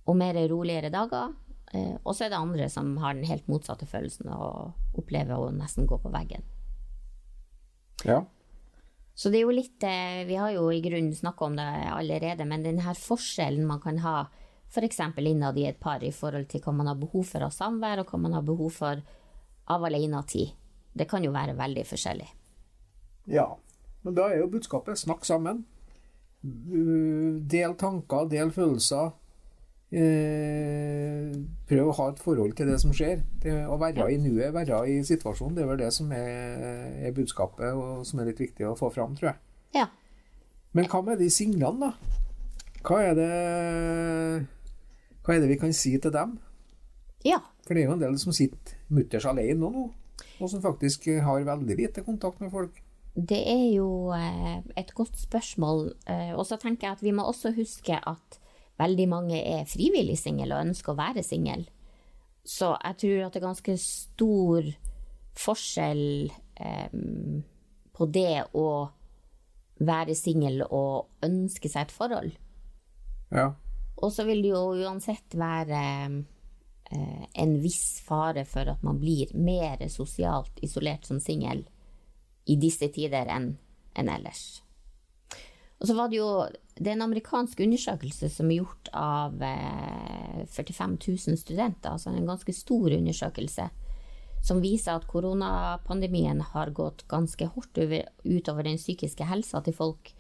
og 0.10 0.18
mer 0.18 0.38
roligere 0.50 0.90
dager. 0.90 1.36
Eh, 1.74 1.96
og 2.04 2.16
så 2.16 2.26
er 2.26 2.34
det 2.34 2.40
andre 2.40 2.70
som 2.72 2.96
har 2.98 3.14
den 3.14 3.28
helt 3.30 3.48
motsatte 3.52 3.86
følelsen 3.90 4.32
og 4.34 4.98
opplever 4.98 5.38
å 5.38 5.54
nesten 5.54 5.88
gå 5.90 6.02
på 6.02 6.12
veggen. 6.14 6.44
ja. 8.06 8.26
Så 9.20 9.28
det 9.28 9.42
er 9.42 9.50
jo 9.50 9.52
litt 9.52 9.84
eh, 9.84 10.22
Vi 10.30 10.38
har 10.40 10.54
jo 10.56 10.70
i 10.72 10.80
grunnen 10.80 11.12
snakka 11.12 11.50
om 11.50 11.58
det 11.58 11.68
allerede, 11.92 12.46
men 12.48 12.64
den 12.64 12.80
her 12.86 12.96
forskjellen 12.96 13.66
man 13.68 13.82
kan 13.84 14.00
ha 14.00 14.30
f.eks. 14.70 15.00
innad 15.18 15.58
i 15.58 15.66
et 15.66 15.80
par 15.80 16.04
i 16.04 16.12
forhold 16.12 16.50
til 16.50 16.62
hva 16.62 16.74
man 16.76 16.88
har 16.92 17.00
behov 17.00 17.26
for 17.32 17.46
av 17.46 17.54
samvær, 17.56 18.04
og 18.04 18.12
hva 18.12 18.20
man 18.22 18.38
har 18.38 18.46
behov 18.46 18.72
for 18.76 19.02
av 19.70 19.86
alenetid, 19.86 20.54
det 20.94 21.08
kan 21.10 21.24
jo 21.24 21.34
være 21.34 21.58
veldig 21.58 21.86
forskjellig. 21.86 22.28
Ja. 23.30 23.48
Men 24.02 24.16
da 24.16 24.30
er 24.30 24.42
jo 24.42 24.52
budskapet 24.54 24.98
snakk 24.98 25.26
sammen. 25.28 25.66
Del 26.42 27.76
tanker, 27.78 28.30
del 28.32 28.54
følelser. 28.56 29.12
Eh, 29.90 31.34
prøv 31.66 31.88
å 31.90 31.96
ha 31.98 32.06
et 32.12 32.22
forhold 32.22 32.54
til 32.58 32.70
det 32.70 32.78
som 32.82 32.94
skjer. 32.96 33.24
Det, 33.44 33.56
å 33.68 33.78
være 33.82 34.08
i 34.14 34.20
nuet, 34.22 34.54
være 34.56 34.84
i 34.90 35.00
situasjonen, 35.06 35.58
det 35.58 35.66
er 35.66 35.72
vel 35.72 35.82
det 35.82 35.92
som 35.96 36.14
er, 36.16 37.02
er 37.10 37.16
budskapet, 37.16 37.74
og 37.74 38.06
som 38.08 38.22
er 38.22 38.32
litt 38.32 38.42
viktig 38.42 38.70
å 38.70 38.78
få 38.80 38.92
fram, 38.94 39.18
tror 39.18 39.34
jeg. 39.34 39.42
Ja. 39.82 39.90
Men 40.78 40.90
hva 40.90 41.02
med 41.06 41.22
de 41.22 41.30
singlene, 41.34 41.90
da? 41.90 42.20
Hva 42.86 43.02
er 43.04 43.18
det 43.18 43.34
Hva 45.30 45.36
er 45.38 45.44
det 45.44 45.52
vi 45.52 45.60
kan 45.62 45.74
si 45.78 45.92
til 46.02 46.10
dem? 46.10 46.40
ja. 47.22 47.38
For 47.68 47.78
det 47.78 47.84
er 47.84 47.92
jo 47.92 47.96
en 48.00 48.02
del 48.02 48.16
som 48.18 48.34
sitter 48.34 48.80
mutters 48.90 49.28
alene 49.30 49.60
nå, 49.62 49.84
og 50.42 50.50
som 50.50 50.62
faktisk 50.64 51.06
har 51.22 51.44
veldig 51.46 51.76
lite 51.78 52.02
kontakt 52.02 52.42
med 52.42 52.50
folk. 52.50 52.80
Det 53.14 53.38
er 53.52 53.68
jo 53.76 54.10
eh, 54.16 54.64
et 54.80 54.90
godt 54.98 55.20
spørsmål. 55.22 55.92
Eh, 56.10 56.34
og 56.34 56.48
så 56.50 56.58
tenker 56.58 56.88
jeg 56.88 56.98
at 56.98 57.06
vi 57.06 57.14
må 57.14 57.28
også 57.30 57.52
huske 57.54 57.94
at 57.94 58.40
veldig 58.82 59.06
mange 59.12 59.38
er 59.38 59.70
frivillig 59.70 60.18
single 60.18 60.56
og 60.56 60.66
ønsker 60.72 60.96
å 60.96 60.98
være 60.98 61.22
singel. 61.28 61.68
Så 62.42 62.74
jeg 62.74 62.98
tror 63.04 63.28
at 63.28 63.36
det 63.38 63.44
er 63.44 63.48
ganske 63.52 63.78
stor 63.86 64.74
forskjell 65.38 66.06
eh, 66.58 67.00
på 67.94 68.12
det 68.18 68.46
å 68.58 68.68
være 69.78 70.18
singel 70.18 70.64
og 70.66 71.12
ønske 71.22 71.70
seg 71.70 71.86
et 71.86 71.98
forhold. 72.02 72.34
Ja. 73.30 73.52
Og 74.00 74.14
så 74.16 74.26
vil 74.28 74.44
det 74.46 74.54
jo 74.54 74.64
uansett 74.86 75.36
være 75.38 75.82
eh, 76.92 77.26
en 77.44 77.58
viss 77.64 78.00
fare 78.06 78.46
for 78.48 78.72
at 78.72 78.86
man 78.86 79.00
blir 79.02 79.34
mer 79.36 79.84
sosialt 79.92 80.62
isolert 80.64 81.08
som 81.10 81.20
singel 81.24 81.66
i 82.50 82.56
disse 82.60 82.88
tider 82.96 83.30
enn 83.30 83.54
en 84.00 84.10
ellers. 84.10 84.62
Og 85.80 85.88
så 85.88 85.96
var 85.96 86.10
det 86.12 86.20
jo 86.20 86.30
Det 86.76 86.88
er 86.88 86.96
en 86.96 87.10
amerikansk 87.10 87.60
undersøkelse 87.60 88.30
som 88.32 88.52
er 88.52 88.62
gjort 88.62 88.90
av 88.96 89.42
eh, 89.44 90.46
45 90.48 90.96
000 90.96 91.36
studenter, 91.36 91.92
altså 91.92 92.14
en 92.14 92.30
ganske 92.30 92.54
stor 92.56 92.94
undersøkelse, 92.96 93.66
som 94.48 94.62
viser 94.64 94.96
at 94.96 95.08
koronapandemien 95.12 96.40
har 96.54 96.72
gått 96.72 97.04
ganske 97.12 97.50
hardt 97.52 97.82
utover 98.24 98.64
den 98.64 98.80
psykiske 98.80 99.28
helsa 99.28 99.60
til 99.66 99.76
folk. 99.76 100.14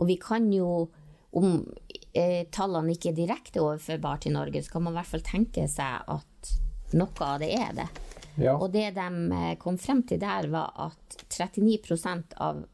Og 0.00 0.08
vi 0.08 0.16
kan 0.16 0.48
jo, 0.52 0.88
om 1.30 1.66
eh, 2.12 2.46
tallene 2.52 2.94
ikke 2.94 3.10
er 3.12 3.18
direkte 3.18 3.62
overførbare 3.64 4.24
til 4.24 4.36
Norge, 4.36 4.62
så 4.62 4.76
kan 4.76 4.86
man 4.86 4.94
i 4.94 5.00
hvert 5.00 5.12
fall 5.14 5.26
tenke 5.26 5.66
seg 5.68 6.06
at 6.12 6.54
noe 6.96 7.26
av 7.26 7.42
det 7.42 7.50
er 7.56 7.74
det. 7.76 7.88
Ja. 8.36 8.56
Og 8.56 8.70
det 8.72 8.90
de 8.96 9.06
eh, 9.36 9.52
kom 9.60 9.78
frem 9.80 10.02
til 10.06 10.20
der, 10.22 10.48
var 10.52 10.72
at 10.88 11.20
39% 11.32 12.36
av 12.36 12.64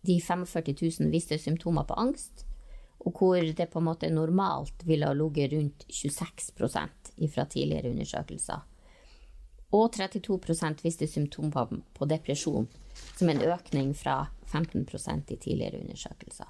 de 0.00 0.16
45 0.20 0.76
000 1.00 1.12
viste 1.12 1.38
symptomer 1.38 1.84
på 1.88 1.98
angst, 2.00 2.46
og 3.00 3.16
hvor 3.16 3.40
det 3.40 3.68
på 3.72 3.80
en 3.80 3.88
måte 3.88 4.10
normalt 4.12 4.84
ville 4.88 5.08
ha 5.08 5.16
ligget 5.16 5.54
rundt 5.54 5.86
26% 5.88 7.12
fra 7.32 7.46
tidligere 7.48 7.92
undersøkelser. 7.94 8.66
Og 9.76 9.94
32% 9.94 10.82
viste 10.82 11.06
symptomer 11.08 11.76
på 11.94 12.08
depresjon, 12.10 12.66
som 13.16 13.30
en 13.30 13.44
økning 13.54 13.92
fra 13.96 14.24
15% 14.50 15.30
i 15.30 15.38
tidligere 15.38 15.84
undersøkelser. 15.84 16.48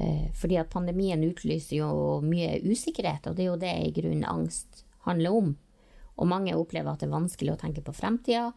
Eh, 0.00 0.30
fordi 0.34 0.56
at 0.56 0.70
pandemien 0.72 1.20
utlyser 1.24 1.76
jo 1.82 1.88
mye 2.24 2.60
usikkerhet, 2.64 3.26
og 3.28 3.36
det 3.36 3.44
er 3.44 3.50
jo 3.50 3.60
det 3.60 3.72
i 3.84 3.92
grunnen 3.92 4.24
angst 4.24 4.84
handler 5.04 5.36
om. 5.36 5.50
Og 6.16 6.28
mange 6.28 6.56
opplever 6.56 6.92
at 6.92 7.02
det 7.02 7.08
er 7.10 7.18
vanskelig 7.18 7.52
å 7.52 7.60
tenke 7.60 7.84
på 7.84 7.94
fremtida, 7.96 8.50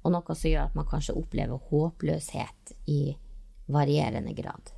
og 0.00 0.12
noe 0.12 0.36
som 0.36 0.50
gjør 0.50 0.66
at 0.66 0.76
man 0.76 0.88
kanskje 0.88 1.16
opplever 1.16 1.60
håpløshet 1.70 2.74
i 2.92 3.00
varierende 3.70 4.34
grad. 4.36 4.74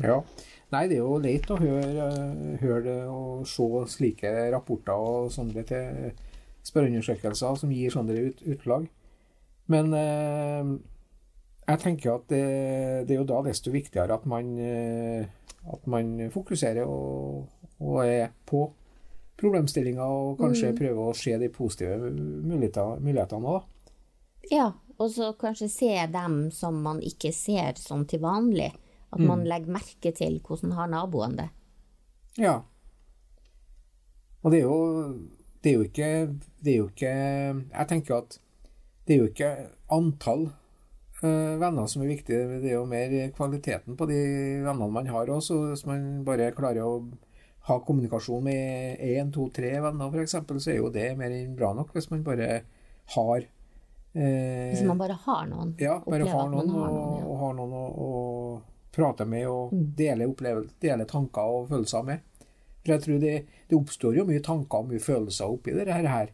Ja. 0.00 0.20
Nei, 0.72 0.82
det 0.90 0.98
er 0.98 1.04
jo 1.04 1.20
leit 1.22 1.48
å 1.52 1.56
høre, 1.60 2.08
høre 2.60 2.96
og 3.08 3.46
se 3.48 3.66
slike 3.92 4.32
rapporter 4.52 4.98
og 4.98 5.30
sånne 5.32 5.62
spørreundersøkelser 6.66 7.60
som 7.60 7.72
gir 7.72 7.94
sånne 7.94 8.16
ut, 8.28 8.42
utlag. 8.44 8.88
Men 9.72 9.94
eh, 9.96 10.72
jeg 11.66 11.82
tenker 11.82 12.14
at 12.14 12.26
det, 12.30 12.42
det, 13.08 13.14
er 13.14 13.20
jo 13.20 13.28
da 13.28 13.42
desto 13.46 13.72
viktigere 13.74 14.14
at 14.14 14.26
man, 14.30 14.52
eh, 14.62 15.26
at 15.72 15.86
man 15.90 16.28
fokuserer 16.34 16.86
og, 16.86 17.48
og 17.82 18.02
er 18.04 18.30
på 18.46 18.68
problemstillinga 19.36 20.04
og 20.06 20.38
kanskje 20.40 20.72
mm. 20.72 20.76
prøver 20.78 21.02
å 21.02 21.16
se 21.16 21.34
de 21.40 21.50
positive 21.52 22.10
mulighetene 22.12 23.56
òg. 23.56 23.66
Ja, 24.50 24.70
og 24.96 25.10
så 25.12 25.32
kanskje 25.38 25.68
se 25.68 25.92
dem 26.12 26.38
som 26.54 26.78
man 26.84 27.02
ikke 27.04 27.32
ser 27.34 27.76
sånn 27.80 28.06
til 28.08 28.22
vanlig. 28.22 28.70
At 29.12 29.20
mm. 29.20 29.26
man 29.28 29.44
legger 29.46 29.76
merke 29.76 30.12
til 30.16 30.38
hvordan 30.44 30.74
har 30.78 30.88
naboen 30.90 31.36
det. 31.38 31.50
Ja. 32.40 32.60
Og 34.42 34.54
det 34.54 34.62
er 34.62 34.66
jo 34.68 34.80
det 35.64 35.70
er 35.70 35.74
jo 35.74 35.84
ikke 35.86 36.08
Det 36.62 36.72
er 36.72 36.76
jo 36.76 36.88
ikke 36.90 37.12
Jeg 37.72 37.86
tenker 37.88 38.20
at 38.20 38.36
det 39.06 39.14
er 39.14 39.18
jo 39.22 39.30
ikke 39.30 39.48
antall 39.94 40.42
venner 41.22 41.86
som 41.88 42.02
er 42.04 42.10
viktige. 42.12 42.60
det 42.60 42.70
er 42.70 42.76
jo 42.76 42.86
mer 42.88 43.12
kvaliteten 43.36 43.96
på 43.96 44.08
de 44.10 44.18
vennene 44.66 44.90
man 44.92 45.08
har 45.08 45.30
også. 45.32 45.62
Hvis 45.70 45.86
man 45.88 46.24
bare 46.26 46.50
klarer 46.56 46.84
å 46.84 46.98
ha 47.66 47.80
kommunikasjon 47.82 48.44
med 48.44 49.00
én, 49.02 49.32
to, 49.34 49.48
tre 49.54 49.72
venner 49.82 50.12
f.eks., 50.12 50.36
så 50.62 50.70
er 50.70 50.78
jo 50.78 50.92
det 50.94 51.08
mer 51.18 51.34
enn 51.34 51.56
bra 51.58 51.72
nok. 51.74 51.90
Hvis 51.96 52.10
man 52.12 52.22
bare 52.26 52.50
har 53.16 53.42
eh, 53.42 54.70
Hvis 54.70 54.84
man 54.86 55.00
bare 55.00 55.18
har 55.24 55.48
noen? 55.50 55.74
Ja, 55.82 55.98
bare 56.06 56.28
har 56.30 56.48
noen, 56.52 56.70
har 56.70 56.94
noen, 56.94 57.18
ja. 57.18 57.26
og, 57.26 57.36
har 57.42 57.58
noen 57.58 57.74
å, 57.74 57.84
å, 58.06 58.10
prate 58.96 59.26
med 59.28 59.44
og 59.50 59.74
mm. 59.74 59.82
dele, 59.98 60.30
dele, 60.80 61.04
tanker 61.10 61.58
og 61.58 61.66
følelser 61.72 62.06
med. 62.06 62.22
For 62.80 62.94
jeg 62.94 63.02
tror 63.04 63.18
det, 63.20 63.34
det, 63.68 63.76
oppstår 63.76 64.16
jo 64.16 64.24
mye 64.28 64.44
tanker 64.44 64.84
og 64.84 64.92
mye 64.92 65.02
følelser 65.02 65.52
oppi 65.52 65.74
det 65.76 65.90
her. 65.90 66.30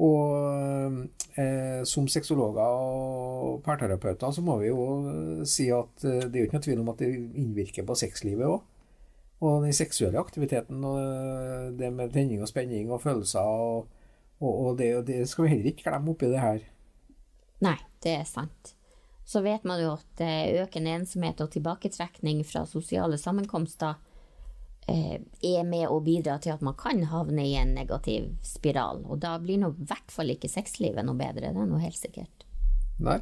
Og 0.00 1.04
eh, 1.36 1.82
som 1.88 2.06
sexologer 2.08 2.64
og 2.64 3.60
parterapeuter 3.66 4.32
så 4.32 4.44
må 4.44 4.56
vi 4.62 4.70
jo 4.70 5.44
si 5.48 5.68
at 5.74 6.06
eh, 6.08 6.24
det 6.24 6.32
er 6.32 6.44
jo 6.44 6.48
ikke 6.48 6.56
noe 6.56 6.66
tvil 6.66 6.82
om 6.82 6.92
at 6.94 7.02
det 7.02 7.10
innvirker 7.12 7.86
på 7.88 7.98
sexlivet 8.00 8.48
òg. 8.48 8.60
Og 9.40 9.64
den 9.64 9.76
seksuelle 9.76 10.20
aktiviteten 10.20 10.82
og 10.84 10.98
eh, 11.02 11.70
det 11.76 11.92
med 11.92 12.12
tenning 12.16 12.40
og 12.40 12.48
spenning 12.48 12.92
og 12.92 13.02
følelser 13.04 13.44
og, 13.44 13.88
og, 14.40 14.50
og 14.50 14.76
det, 14.80 14.92
det, 15.08 15.22
skal 15.28 15.46
vi 15.46 15.54
heller 15.54 15.72
ikke 15.72 15.90
glemme 15.90 16.14
oppi 16.14 16.32
det 16.32 16.44
her. 16.44 16.68
Nei, 17.60 17.76
det 18.00 18.16
er 18.22 18.28
sant. 18.28 18.74
Så 19.28 19.44
vet 19.44 19.66
man 19.68 19.82
jo 19.82 19.92
at 19.98 20.22
økende 20.64 20.96
ensomhet 20.96 21.42
og 21.44 21.52
tilbaketrekning 21.52 22.40
fra 22.48 22.64
sosiale 22.66 23.20
sammenkomster 23.20 24.00
eh, 24.00 24.09
er 24.88 25.66
med 25.68 25.86
å 25.86 26.00
bidra 26.02 26.38
til 26.42 26.54
at 26.54 26.62
man 26.66 26.74
kan 26.78 27.02
havne 27.10 27.44
i 27.46 27.54
en 27.60 27.74
negativ 27.76 28.30
spiral. 28.46 29.04
Og 29.06 29.20
da 29.22 29.36
blir 29.38 29.60
nå 29.60 29.72
i 29.74 29.88
hvert 29.90 30.10
fall 30.10 30.32
ikke 30.32 30.50
sexlivet 30.50 31.06
noe 31.06 31.18
bedre, 31.18 31.52
det 31.52 31.62
er 31.62 31.68
noe 31.68 31.82
helt 31.82 31.98
sikkert. 31.98 32.46
Nei. 33.00 33.20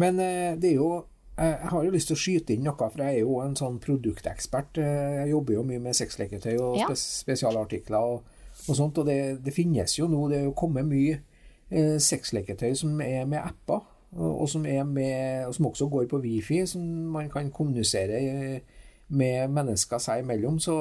Men 0.00 0.20
eh, 0.22 0.54
det 0.58 0.72
er 0.72 0.78
jo 0.80 0.92
jeg 1.32 1.70
har 1.72 1.84
jo 1.84 1.92
lyst 1.94 2.10
til 2.10 2.16
å 2.16 2.20
skyte 2.20 2.52
inn 2.52 2.66
noe, 2.66 2.76
for 2.76 3.00
jeg 3.00 3.16
er 3.16 3.24
jo 3.24 3.38
en 3.40 3.54
sånn 3.56 3.78
produktekspert. 3.82 4.78
Jeg 4.78 5.30
jobber 5.30 5.56
jo 5.56 5.64
mye 5.66 5.80
med 5.82 5.96
sexleketøy 5.96 6.52
og 6.60 6.76
ja. 6.76 6.90
spesialartikler 6.98 8.04
og, 8.04 8.26
og, 8.66 8.74
sånt. 8.76 9.00
Og 9.00 9.08
det, 9.08 9.16
det, 9.42 9.54
finnes 9.56 9.96
jo 9.96 10.10
nå, 10.12 10.26
det 10.30 10.42
er 10.42 10.44
jo 10.44 10.52
kommet 10.58 10.86
mye 10.86 11.16
eh, 11.72 11.96
sexleketøy 11.96 12.76
som 12.78 13.00
er 13.00 13.24
med 13.30 13.40
apper, 13.40 13.80
og, 14.12 14.28
og, 14.28 14.44
som 14.52 14.68
er 14.68 14.84
med, 14.84 15.48
og 15.48 15.56
som 15.56 15.70
også 15.72 15.88
går 15.92 16.06
på 16.12 16.20
wifi, 16.22 16.60
som 16.68 16.84
man 17.16 17.32
kan 17.32 17.48
kommunisere 17.54 18.20
med 19.12 19.52
mennesker 19.52 20.00
seg 20.02 20.22
imellom. 20.22 20.58
Så 20.62 20.76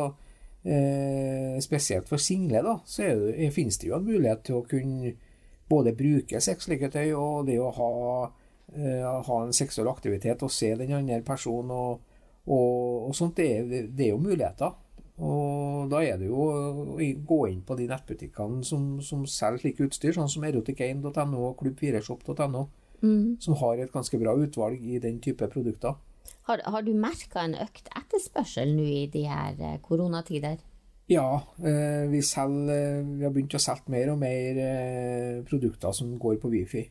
eh, 0.63 1.57
spesielt 1.63 2.09
for 2.09 2.21
single, 2.21 2.63
da, 2.65 2.77
så 2.85 3.09
det, 3.27 3.51
finnes 3.55 3.79
det 3.81 3.89
jo 3.89 3.97
en 3.97 4.07
mulighet 4.07 4.45
til 4.47 4.59
å 4.59 4.67
kunne 4.67 5.15
både 5.71 5.95
bruke 5.95 6.41
sexleketøy 6.43 7.13
og 7.15 7.47
det 7.47 7.57
å 7.63 7.71
ha 7.77 7.91
eh, 8.75 9.07
ha 9.27 9.41
en 9.43 9.53
seksuell 9.55 9.89
aktivitet 9.91 10.43
og 10.43 10.51
se 10.51 10.73
den 10.79 10.93
andre 10.95 11.21
personen 11.25 11.71
og, 11.75 11.99
og, 12.47 13.09
og 13.09 13.15
sånt, 13.15 13.37
det 13.37 13.49
er, 13.57 13.89
det 13.89 14.07
er, 14.07 14.13
jo 14.13 14.21
muligheter. 14.21 14.77
Og 15.21 15.89
da 15.91 15.99
er 16.01 16.17
det 16.17 16.31
jo 16.31 16.45
å 16.47 16.97
gå 16.97 17.39
inn 17.51 17.61
på 17.65 17.75
de 17.77 17.85
nettbutikkene 17.91 18.63
som, 18.65 18.95
som 19.05 19.25
selger 19.29 19.65
slikt 19.65 19.83
utstyr, 19.85 20.15
sånn 20.15 20.31
som 20.31 20.45
erotic1.no 20.47 21.43
og 21.45 21.59
klubb4shop.no, 21.61 22.63
mm. 23.03 23.25
som 23.43 23.59
har 23.61 23.83
et 23.83 23.93
ganske 23.93 24.17
bra 24.21 24.33
utvalg 24.39 24.81
i 24.81 25.01
den 25.03 25.19
type 25.21 25.45
produkter. 25.51 25.99
Har, 26.49 26.61
har 26.65 26.83
du 26.85 26.91
merka 26.97 27.45
en 27.45 27.55
økt 27.55 27.89
etterspørsel 27.95 28.73
nå 28.75 28.85
i 28.85 29.05
de 29.13 29.25
her 29.29 29.59
eh, 29.59 29.77
koronatider? 29.85 30.57
Ja, 31.11 31.41
eh, 31.59 32.07
vi, 32.11 32.21
selger, 32.25 33.03
vi 33.05 33.27
har 33.27 33.33
begynt 33.35 33.57
å 33.57 33.61
selge 33.61 33.93
mer 33.93 34.13
og 34.13 34.19
mer 34.21 35.43
produkter 35.47 35.93
som 35.95 36.15
går 36.19 36.39
på 36.41 36.51
wifi. 36.53 36.85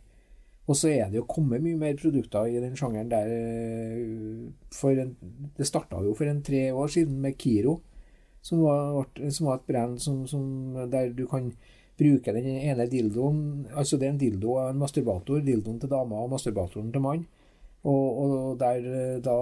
Og 0.71 0.77
så 0.79 0.93
er 0.93 1.09
det 1.11 1.19
jo 1.19 1.27
kommet 1.27 1.62
mye 1.64 1.79
mer 1.79 1.97
produkter 1.99 2.47
i 2.47 2.61
den 2.62 2.77
sjangeren 2.79 3.11
der 3.11 3.31
eh, 3.35 4.93
en, 5.03 5.14
Det 5.57 5.66
starta 5.66 6.03
jo 6.05 6.14
for 6.14 6.31
en 6.31 6.43
tre 6.47 6.69
år 6.71 6.93
siden 6.95 7.19
med 7.21 7.38
Kiro, 7.40 7.81
som 8.43 8.62
var, 8.62 9.09
som 9.31 9.51
var 9.51 9.59
et 9.59 9.66
brand 9.66 9.99
som, 10.01 10.23
som, 10.31 10.45
der 10.93 11.11
du 11.12 11.27
kan 11.27 11.51
bruke 11.99 12.33
den 12.33 12.47
ene 12.47 12.87
dildoen 12.88 13.66
Altså 13.75 13.99
det 13.99 14.07
er 14.07 14.14
en 14.14 14.21
dildo 14.21 14.55
og 14.55 14.71
en 14.71 14.79
masturbator. 14.79 15.43
Dildoen 15.45 15.81
til 15.81 15.90
dama 15.90 16.23
og 16.23 16.31
masturbatoren 16.37 16.93
til 16.93 17.05
mann. 17.05 17.27
Og, 17.81 18.19
og 18.21 18.59
der, 18.61 18.85
da, 19.25 19.35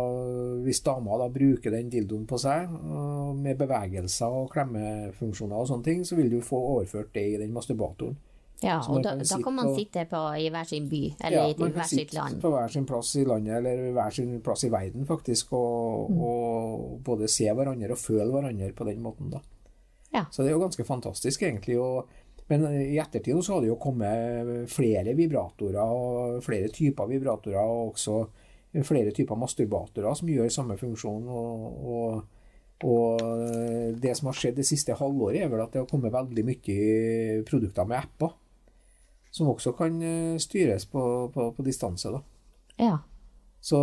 hvis 0.62 0.78
dama 0.86 1.16
da 1.18 1.26
bruker 1.34 1.74
den 1.74 1.88
dildoen 1.90 2.22
på 2.28 2.38
seg, 2.38 2.70
med 3.34 3.58
bevegelser 3.58 4.30
og 4.30 4.52
klemmefunksjoner 4.52 5.58
og 5.58 5.66
sånne 5.66 5.86
ting, 5.88 6.04
så 6.06 6.18
vil 6.18 6.30
du 6.30 6.38
få 6.44 6.60
overført 6.76 7.10
det 7.16 7.24
i 7.32 7.40
den 7.40 7.54
masturbatoren. 7.54 8.14
Ja, 8.58 8.80
og 8.90 9.04
da, 9.04 9.12
da, 9.22 9.36
kan 9.38 9.54
man 9.54 9.68
sitte 9.76 10.02
på, 10.10 10.20
i 10.34 10.48
hver 10.50 10.66
sin 10.66 10.88
by, 10.90 11.02
eller 11.14 11.36
ja, 11.36 11.50
i 11.50 11.74
hver 11.76 11.86
sitt 11.86 12.14
land. 12.14 12.40
på 12.42 12.50
hver 12.50 12.72
sin 12.74 12.86
plass 12.90 13.12
i 13.18 13.22
landet, 13.26 13.60
eller 13.60 13.92
hver 13.94 14.14
sin 14.14 14.32
plass 14.42 14.64
i 14.66 14.70
verden, 14.72 15.06
faktisk, 15.06 15.52
og, 15.54 16.10
mm. 16.10 16.24
og 16.26 16.96
både 17.06 17.30
se 17.30 17.46
hverandre 17.46 17.94
og 17.94 18.02
føle 18.02 18.26
hverandre 18.34 18.72
på 18.74 18.88
den 18.90 19.04
måten, 19.04 19.30
da. 19.34 19.42
Ja. 20.14 20.24
Så 20.30 20.42
det 20.42 20.50
er 20.50 20.56
jo 20.56 20.64
ganske 20.64 20.86
fantastisk, 20.88 21.44
egentlig. 21.46 21.78
Og, 21.78 22.10
men 22.48 22.64
i 22.80 22.96
ettertid 23.00 23.38
så 23.44 23.56
har 23.56 23.64
det 23.64 23.70
jo 23.70 23.78
kommet 23.80 24.68
flere 24.72 25.14
vibratorer, 25.16 25.84
og 25.84 26.42
flere 26.44 26.70
typer 26.72 27.10
vibratorer, 27.10 27.60
og 27.60 27.92
også 27.92 28.82
flere 28.84 29.12
typer 29.16 29.38
masturbatorer 29.38 30.16
som 30.16 30.32
gjør 30.32 30.50
samme 30.52 30.78
funksjon. 30.80 31.28
og, 31.28 31.86
og 31.92 32.34
og 32.78 33.18
det 33.98 34.12
som 34.14 34.28
har 34.28 34.36
skjedd 34.38 34.60
det 34.60 34.64
siste 34.68 34.94
halvåret, 34.94 35.40
er 35.42 35.48
vel 35.50 35.64
at 35.64 35.72
det 35.74 35.80
har 35.80 35.88
kommet 35.90 36.12
veldig 36.14 36.44
mye 36.46 37.40
produkter 37.48 37.88
med 37.90 37.98
apper 37.98 38.36
som 39.30 39.50
også 39.52 39.74
kan 39.76 40.02
eh, 40.02 40.38
styres 40.40 40.86
på, 40.90 41.02
på, 41.34 41.50
på 41.52 41.64
distanse. 41.66 42.10
Da. 42.12 42.22
Ja. 42.78 42.96
Så 43.60 43.78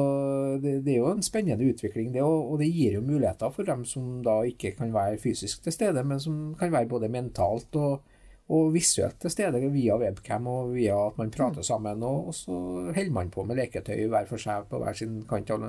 det, 0.63 0.79
det, 0.85 0.95
er 0.95 1.01
jo 1.03 1.11
en 1.11 1.23
spennende 1.25 1.67
utvikling, 1.67 2.13
det, 2.13 2.23
og, 2.23 2.51
og, 2.51 2.59
det 2.63 2.71
gir 2.71 2.97
jo 2.97 3.03
muligheter 3.05 3.51
for 3.53 3.67
dem 3.67 3.83
som 3.87 4.21
da 4.25 4.39
ikke 4.47 4.73
kan 4.77 4.93
være 4.95 5.19
fysisk 5.21 5.65
til 5.65 5.75
stede, 5.75 6.03
men 6.07 6.21
som 6.23 6.55
kan 6.59 6.71
være 6.73 6.89
både 6.89 7.11
mentalt 7.11 7.75
og, 7.75 8.05
og 8.53 8.73
visuelt 8.75 9.17
til 9.21 9.31
stede 9.33 9.59
via 9.73 9.95
webcam 9.97 10.45
og 10.51 10.75
via 10.75 10.97
at 11.07 11.17
man 11.17 11.31
prater 11.33 11.63
mm. 11.63 11.65
sammen. 11.65 12.03
Og, 12.05 12.27
og, 12.29 12.35
så 12.37 12.57
holder 12.93 13.13
man 13.13 13.31
på 13.33 13.43
med 13.43 13.57
leketøy 13.57 14.05
hver 14.11 14.27
for 14.29 14.41
seg 14.41 14.67
på 14.69 14.81
hver 14.81 14.97
sin 14.97 15.23
kant 15.29 15.49
av, 15.55 15.65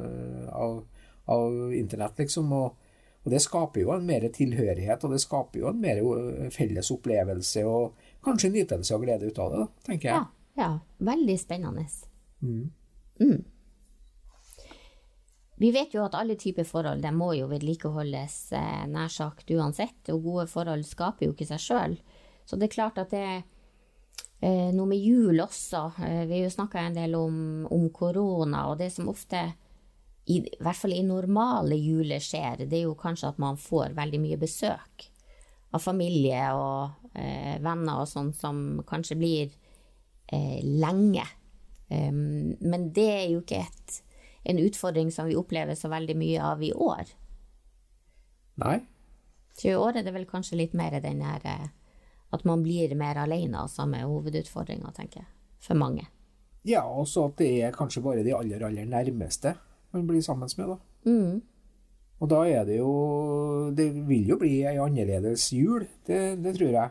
av, 0.52 0.74
av 1.32 1.72
internett, 1.76 2.20
liksom. 2.20 2.52
Og, 2.52 2.76
og, 3.22 3.30
det 3.32 3.40
skaper 3.44 3.80
jo 3.80 3.94
en 3.94 4.04
mer 4.06 4.28
tilhørighet, 4.28 5.04
og 5.08 5.16
det 5.16 5.22
skaper 5.24 5.62
jo 5.62 5.70
en 5.72 5.80
mer 5.80 6.02
felles 6.52 6.92
opplevelse 6.92 7.64
og 7.64 8.08
kanskje 8.26 8.52
nytelse 8.58 8.96
og 8.96 9.06
glede 9.06 9.30
ut 9.30 9.40
av 9.40 9.54
det, 9.54 9.66
tenker 9.88 10.10
jeg. 10.10 10.20
Ja, 10.20 10.60
ja. 10.60 10.70
veldig 11.12 11.38
spennende. 11.40 11.86
Mm. 12.44 12.66
Mm. 13.24 13.44
Vi 15.56 15.70
vet 15.72 15.94
jo 15.96 16.04
at 16.04 16.14
alle 16.18 16.36
typer 16.36 16.68
forhold 16.68 17.00
de 17.00 17.10
må 17.16 17.30
jo 17.38 17.48
vedlikeholdes 17.48 18.36
eh, 18.52 18.84
nær 18.92 19.08
sagt 19.08 19.48
uansett, 19.48 20.12
og 20.12 20.28
gode 20.28 20.46
forhold 20.52 20.84
skaper 20.84 21.24
jo 21.24 21.32
ikke 21.32 21.48
seg 21.48 21.62
sjøl. 21.64 21.96
Så 22.46 22.58
det 22.58 22.68
er 22.68 22.76
klart 22.76 22.98
at 23.02 23.12
det 23.12 23.22
er 23.22 23.38
eh, 24.40 24.70
noe 24.74 24.86
med 24.90 25.02
jul 25.02 25.42
også. 25.42 25.82
Eh, 26.06 26.22
vi 26.28 26.38
har 26.38 26.46
jo 26.46 26.54
snakka 26.54 26.82
en 26.82 26.98
del 26.98 27.16
om, 27.18 27.38
om, 27.72 27.88
korona, 27.94 28.68
og 28.70 28.78
det 28.80 28.92
som 28.94 29.10
ofte, 29.10 29.42
i, 30.26 30.38
i, 30.40 30.56
hvert 30.62 30.78
fall 30.78 30.94
i 30.94 31.02
normale 31.06 31.78
juler, 31.78 32.22
skjer, 32.22 32.64
det 32.64 32.80
er 32.80 32.86
jo 32.86 32.96
kanskje 32.98 33.34
at 33.34 33.42
man 33.42 33.58
får 33.60 33.96
veldig 33.98 34.22
mye 34.22 34.40
besøk 34.40 35.10
av 35.74 35.82
familie 35.82 36.40
og 36.54 37.10
eh, 37.18 37.58
venner 37.62 38.00
og 38.00 38.08
sånn 38.08 38.32
som 38.34 38.62
kanskje 38.86 39.18
blir 39.18 39.50
eh, 40.32 40.62
lenge. 40.62 41.26
Um, 41.86 42.56
men 42.66 42.88
det 42.94 43.06
er 43.12 43.26
jo 43.30 43.44
ikke 43.44 43.60
et 43.62 44.00
en 44.46 44.58
utfordring 44.58 45.12
som 45.12 45.26
vi 45.26 45.36
opplever 45.36 45.74
så 45.74 45.88
veldig 45.90 46.14
mye 46.18 46.42
av 46.42 46.62
i 46.62 46.72
år. 46.72 47.08
Nei. 48.62 48.78
Så 49.58 49.72
i 49.72 49.74
år 49.74 49.98
er 49.98 50.06
det 50.06 50.12
vel 50.14 50.26
kanskje 50.28 50.58
litt 50.60 50.76
mer 50.76 50.94
den 51.02 51.22
her 51.24 51.42
eh, 51.50 51.66
at 52.36 52.44
man 52.48 52.62
blir 52.64 52.94
mer 52.98 53.18
alene, 53.24 53.66
som 53.72 53.94
er 53.96 54.06
hovedutfordringa, 54.06 54.92
tenker 54.96 55.24
jeg. 55.24 55.30
For 55.66 55.78
mange. 55.78 56.06
Ja, 56.66 56.82
og 56.84 57.08
så 57.10 57.28
at 57.30 57.38
det 57.40 57.50
er 57.64 57.74
kanskje 57.74 58.02
bare 58.04 58.24
de 58.26 58.34
aller, 58.36 58.62
aller 58.66 58.86
nærmeste 58.88 59.54
man 59.94 60.06
blir 60.06 60.22
sammen 60.22 60.50
med, 60.58 60.74
da. 60.74 60.76
Mm. 61.10 61.42
Og 62.16 62.30
da 62.30 62.38
er 62.48 62.64
det 62.64 62.78
jo 62.78 62.92
Det 63.76 63.86
vil 64.08 64.30
jo 64.32 64.38
bli 64.40 64.62
ei 64.66 64.78
annerledes 64.80 65.50
jul, 65.52 65.84
det, 66.08 66.38
det 66.42 66.54
tror 66.56 66.72
jeg. 66.74 66.90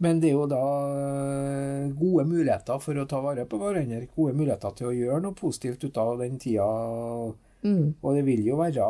Men 0.00 0.20
det 0.20 0.30
er 0.30 0.36
jo 0.36 0.46
da 0.48 0.60
eh, 0.96 1.90
gode 1.92 2.24
muligheter 2.28 2.78
for 2.80 2.96
å 2.96 3.06
ta 3.08 3.18
vare 3.20 3.44
på 3.48 3.58
hverandre. 3.60 4.06
Gode 4.14 4.32
muligheter 4.36 4.72
til 4.76 4.88
å 4.88 4.94
gjøre 4.96 5.24
noe 5.26 5.36
positivt 5.36 5.84
ut 5.84 5.98
av 6.00 6.14
den 6.22 6.38
tida. 6.40 6.68
Mm. 7.66 7.98
Og 8.00 8.16
det 8.16 8.22
vil 8.24 8.46
jo 8.48 8.56
være 8.60 8.86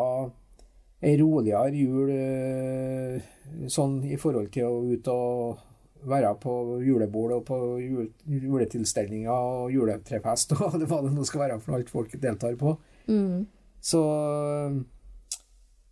ei 1.03 1.17
roligere 1.19 1.75
jul 1.75 2.13
eh, 2.15 3.27
sånn 3.73 3.99
i 4.07 4.21
forhold 4.21 4.53
til 4.55 4.69
å 4.69 4.85
ut 4.87 5.11
og 5.11 5.67
være 6.09 6.35
på 6.41 6.53
julebord 6.85 7.35
og 7.37 7.45
på 7.49 7.59
juletilstelninger 7.81 9.31
og 9.31 9.73
juletrefest 9.75 10.55
og 10.57 10.79
hva 10.89 11.01
det 11.05 11.13
nå 11.15 11.27
skal 11.29 11.45
være 11.47 11.59
for 11.63 11.79
alt 11.79 11.93
folk 11.93 12.15
deltar 12.23 12.57
på. 12.61 12.75
Mm. 13.11 13.45
Så 13.81 14.01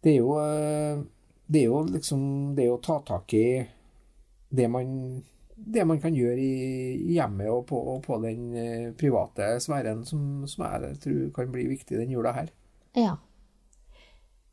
det 0.04 0.12
er 0.12 0.20
jo 0.20 0.34
eh, 0.42 1.00
Det 1.48 1.62
er 1.62 1.70
jo 1.70 1.78
liksom 1.88 2.20
Det 2.56 2.66
å 2.68 2.80
ta 2.84 2.98
tak 3.06 3.32
i 3.34 3.48
det 4.48 4.64
man, 4.72 4.90
det 5.56 5.84
man 5.84 5.98
kan 6.00 6.14
gjøre 6.16 6.40
i 6.40 7.12
hjemmet 7.12 7.50
og 7.52 7.66
på, 7.68 7.76
og 7.76 7.98
på 8.06 8.16
den 8.22 8.54
eh, 8.56 8.86
private 8.96 9.58
sfæren, 9.60 10.06
som, 10.08 10.46
som, 10.48 10.64
jeg 10.64 10.96
tror 11.02 11.26
kan 11.36 11.50
bli 11.52 11.66
viktig 11.68 11.98
den 11.98 12.14
jula 12.14 12.32
her. 12.32 12.48
Ja. 12.96 13.18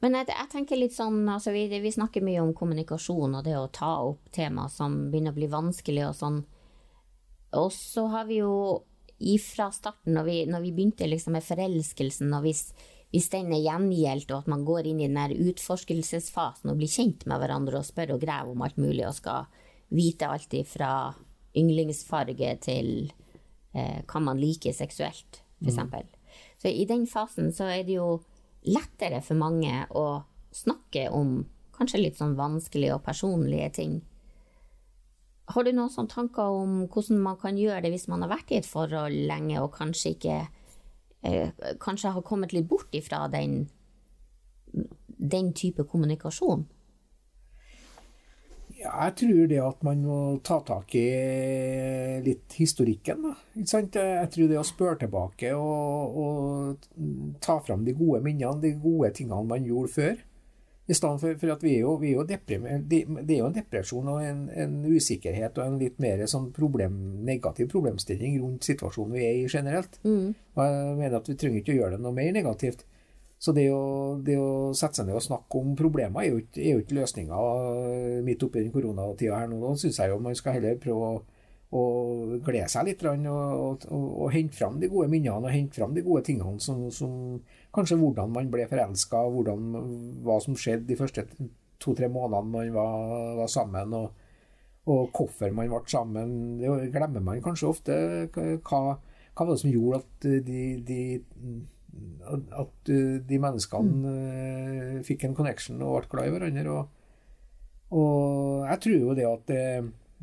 Men 0.03 0.17
jeg, 0.19 0.27
jeg 0.29 0.51
tenker 0.51 0.79
litt 0.79 0.95
sånn, 0.95 1.21
altså 1.31 1.53
vi, 1.55 1.67
vi, 1.71 1.91
snakker 1.93 2.23
mye 2.25 2.41
om 2.43 2.51
kommunikasjon 2.57 3.37
og 3.37 3.45
det 3.45 3.55
å 3.57 3.69
ta 3.73 3.93
opp 4.05 4.27
tema 4.35 4.67
som 4.71 5.05
begynner 5.11 5.33
å 5.33 5.37
bli 5.39 5.47
vanskelig 5.51 6.03
og 6.09 6.17
sånn. 6.19 6.41
Og 7.55 7.71
så 7.73 8.03
har 8.11 8.27
vi 8.27 8.41
jo 8.41 8.83
ifra 9.17 9.69
starten, 9.71 10.13
når 10.17 10.27
vi, 10.27 10.35
når 10.51 10.65
vi 10.65 10.73
begynte 10.75 11.07
liksom 11.07 11.37
med 11.37 11.45
forelskelsen, 11.45 12.33
og 12.35 12.43
hvis, 12.43 12.67
hvis 13.15 13.29
den 13.31 13.53
er 13.55 13.63
gjengjeldt, 13.63 14.33
og 14.33 14.43
at 14.43 14.51
man 14.51 14.65
går 14.67 14.91
inn 14.91 14.99
i 14.99 15.07
den 15.07 15.19
der 15.19 15.47
utforskelsesfasen 15.47 16.73
og 16.73 16.81
blir 16.81 16.91
kjent 16.91 17.23
med 17.29 17.39
hverandre 17.39 17.79
og 17.79 17.87
spør 17.87 18.17
og 18.17 18.25
graver 18.25 18.51
om 18.51 18.65
alt 18.67 18.81
mulig 18.81 19.07
og 19.07 19.15
skal 19.15 19.47
vite 19.95 20.27
alt 20.27 20.55
fra 20.67 20.91
yndlingsfarge 21.55 22.51
til 22.65 22.91
eh, 23.71 24.01
hva 24.03 24.21
man 24.21 24.41
liker 24.41 24.75
seksuelt, 24.75 25.41
f.eks. 25.63 25.79
Mm. 25.79 26.13
Så 26.59 26.71
i 26.71 26.83
den 26.89 27.05
fasen 27.07 27.53
så 27.55 27.69
er 27.71 27.85
det 27.87 27.95
jo 27.95 28.17
lettere 28.67 29.21
for 29.25 29.37
mange 29.39 29.85
å 29.95 30.23
snakke 30.55 31.09
om 31.13 31.39
kanskje 31.75 32.01
litt 32.01 32.19
sånn 32.19 32.37
vanskelige 32.37 32.95
og 32.95 33.03
personlige 33.05 33.71
ting. 33.79 33.95
Har 35.51 35.65
du 35.65 35.71
noen 35.75 35.91
sånne 35.93 36.13
tanker 36.13 36.57
om 36.61 36.85
hvordan 36.89 37.19
man 37.21 37.37
kan 37.41 37.57
gjøre 37.59 37.83
det 37.85 37.91
hvis 37.93 38.07
man 38.09 38.25
har 38.25 38.31
vært 38.31 38.53
i 38.53 38.59
et 38.61 38.69
forhold 38.69 39.17
lenge 39.29 39.59
og 39.61 39.75
kanskje 39.75 40.15
ikke 40.15 40.37
eh, 41.21 41.51
Kanskje 41.81 42.15
har 42.15 42.25
kommet 42.25 42.55
litt 42.55 42.69
bort 42.69 42.95
ifra 42.97 43.25
den, 43.29 43.67
den 45.17 45.51
type 45.53 45.85
kommunikasjon? 45.91 46.65
Jeg 48.85 49.15
tror 49.19 49.47
det 49.49 49.59
at 49.63 49.81
man 49.85 50.03
må 50.05 50.19
ta 50.45 50.59
tak 50.65 50.95
i 50.97 51.05
litt 52.25 52.55
historikken. 52.59 53.25
Da. 53.25 53.33
Jeg 53.57 54.29
tror 54.33 54.51
det 54.51 54.61
å 54.61 54.67
spørre 54.67 55.01
tilbake 55.05 55.51
og, 55.57 56.21
og, 56.21 56.87
ta 57.43 57.57
fram 57.65 57.85
de 57.87 57.95
gode 57.97 58.21
minnene, 58.25 58.61
de 58.61 58.75
gode 58.79 59.11
tingene 59.17 59.43
man 59.49 59.67
gjorde 59.67 59.93
før. 59.95 60.23
I 60.85 60.93
stedet 60.93 61.21
for, 61.21 61.37
for 61.41 61.51
at 61.55 61.63
vi 61.65 61.71
er 61.79 61.81
jo, 61.81 61.95
vi 61.97 62.11
er 62.11 62.19
jo 62.19 62.23
det, 62.29 62.37
er 62.45 63.39
jo 63.39 63.47
en 63.47 63.55
depresjon 63.55 64.09
og 64.11 64.19
en, 64.21 64.43
en, 64.53 64.75
usikkerhet 64.85 65.57
og 65.57 65.63
en 65.65 65.79
litt 65.81 65.97
mer 66.03 66.21
sånn 66.29 66.51
problem, 66.53 66.99
negativ 67.25 67.71
problemstilling 67.71 68.37
rundt 68.43 68.67
situasjonen 68.69 69.15
vi 69.17 69.23
er 69.25 69.39
i 69.39 69.47
generelt. 69.49 69.97
Mm. 70.05 70.35
Og 70.53 70.61
jeg 70.61 70.99
mener 70.99 71.17
at 71.17 71.31
vi 71.31 71.37
trenger 71.41 71.63
ikke 71.63 71.73
å 71.73 71.79
gjøre 71.79 71.97
det 71.97 72.05
noe 72.05 72.13
mer 72.13 72.29
negativt. 72.37 72.85
Så 73.45 73.53
det 73.53 73.67
å, 73.69 74.17
det 74.25 74.39
å, 74.41 74.73
sette 74.73 74.97
seg 74.97 75.05
ned 75.05 75.19
og 75.19 75.21
snakke 75.21 75.59
om 75.59 75.75
problemer 75.77 76.23
er 76.23 76.31
jo 76.31 76.41
ikke, 76.41 76.61
er 76.63 76.79
ikke 76.81 76.97
løsninga 76.97 77.41
midt 78.25 78.45
oppi 78.47 78.63
den 78.63 78.73
koronatida 78.73 79.37
her 79.37 79.51
nå. 79.51 79.59
Da 79.61 79.75
syns 79.77 79.99
jeg 80.01 80.09
jo 80.09 80.17
man 80.23 80.37
skal 80.37 80.57
heller 80.57 80.79
prøve 80.81 81.11
å, 81.11 81.19
å 81.77 81.83
glede 82.47 82.71
seg 82.73 82.87
litt 82.89 83.05
og, 83.05 83.27
og, 83.29 83.85
og, 83.91 84.25
hente 84.33 84.57
fram 84.57 84.79
de 84.81 84.89
gode 84.89 85.11
minnene 85.13 85.45
og 85.45 85.53
hente 85.53 85.77
fram 85.77 85.93
de 85.93 86.01
gode 86.05 86.23
tingene 86.25 86.57
som, 86.63 86.87
som 86.89 87.13
Kanskje 87.75 87.99
hvordan 87.99 88.31
man 88.31 88.47
ble 88.47 88.65
forelska, 88.71 89.21
hva 89.27 90.37
som 90.39 90.55
skjedde 90.55 90.87
de 90.87 90.95
første 90.95 91.25
to-tre 91.83 92.07
månedene 92.07 92.53
man 92.53 92.69
var, 92.71 93.09
var 93.43 93.51
sammen. 93.51 93.93
og 93.93 94.21
og 94.85 95.09
hvorfor 95.17 95.49
man 95.49 95.71
ble 95.71 95.81
sammen. 95.89 96.33
Det 96.61 96.91
glemmer 96.93 97.23
man 97.25 97.41
kanskje 97.41 97.69
ofte. 97.71 97.95
Hva, 98.35 98.81
hva 99.33 99.47
var 99.47 99.49
det 99.49 99.61
som 99.63 99.71
gjorde 99.73 100.01
at 100.03 100.27
de, 100.45 100.59
de 100.85 100.99
at 102.25 102.91
uh, 102.91 103.15
de 103.29 103.39
menneskene 103.41 103.93
mm. 103.93 105.03
fikk 105.07 105.27
en 105.27 105.37
connection 105.37 105.81
og 105.85 105.99
ble 105.99 106.11
glad 106.11 106.29
i 106.29 106.33
hverandre. 106.35 106.75
Og, 106.75 107.95
og 107.95 108.65
jeg 108.69 108.83
tror 108.85 108.99
jo 108.99 109.15
det 109.17 109.29
at 109.29 109.47
det, 109.51 109.63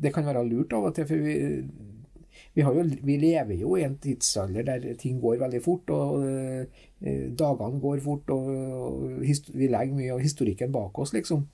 det, 0.03 0.13
kan 0.15 0.27
være 0.27 0.45
lurt 0.49 0.75
av 0.75 0.89
og 0.89 0.95
til, 0.97 1.07
for 1.09 1.23
vi, 1.23 1.35
vi, 2.53 2.61
jo, 2.61 2.85
vi, 3.07 3.17
lever 3.21 3.63
jo 3.63 3.77
i 3.79 3.85
en 3.87 3.97
tidsalder 4.03 4.67
der 4.67 4.87
ting 4.99 5.21
går 5.23 5.41
veldig 5.45 5.63
fort, 5.63 5.95
og 5.95 6.21
uh, 6.21 6.85
dagene 7.03 7.81
går 7.83 8.03
fort, 8.05 8.35
og, 8.35 8.53
og 8.53 9.19
vi 9.23 9.67
legger 9.67 9.97
mye 9.97 10.13
av 10.17 10.23
historikken 10.23 10.73
bak 10.75 11.03
oss, 11.03 11.15
liksom. 11.15 11.47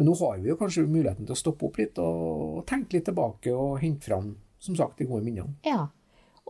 Men 0.00 0.08
nå 0.08 0.14
har 0.22 0.38
vi 0.40 0.48
jo 0.48 0.56
kanskje 0.56 0.86
muligheten 0.88 1.26
til 1.28 1.34
å 1.34 1.38
stoppe 1.38 1.66
opp 1.68 1.76
litt 1.78 1.98
og, 2.00 2.20
og 2.58 2.62
tenke 2.68 2.96
litt 2.96 3.04
tilbake 3.10 3.52
og 3.52 3.76
hente 3.82 4.08
fram, 4.08 4.30
som 4.62 4.76
sagt, 4.78 4.96
de 4.98 5.08
gode 5.08 5.26
minnene. 5.26 5.52
Ja, 5.68 5.90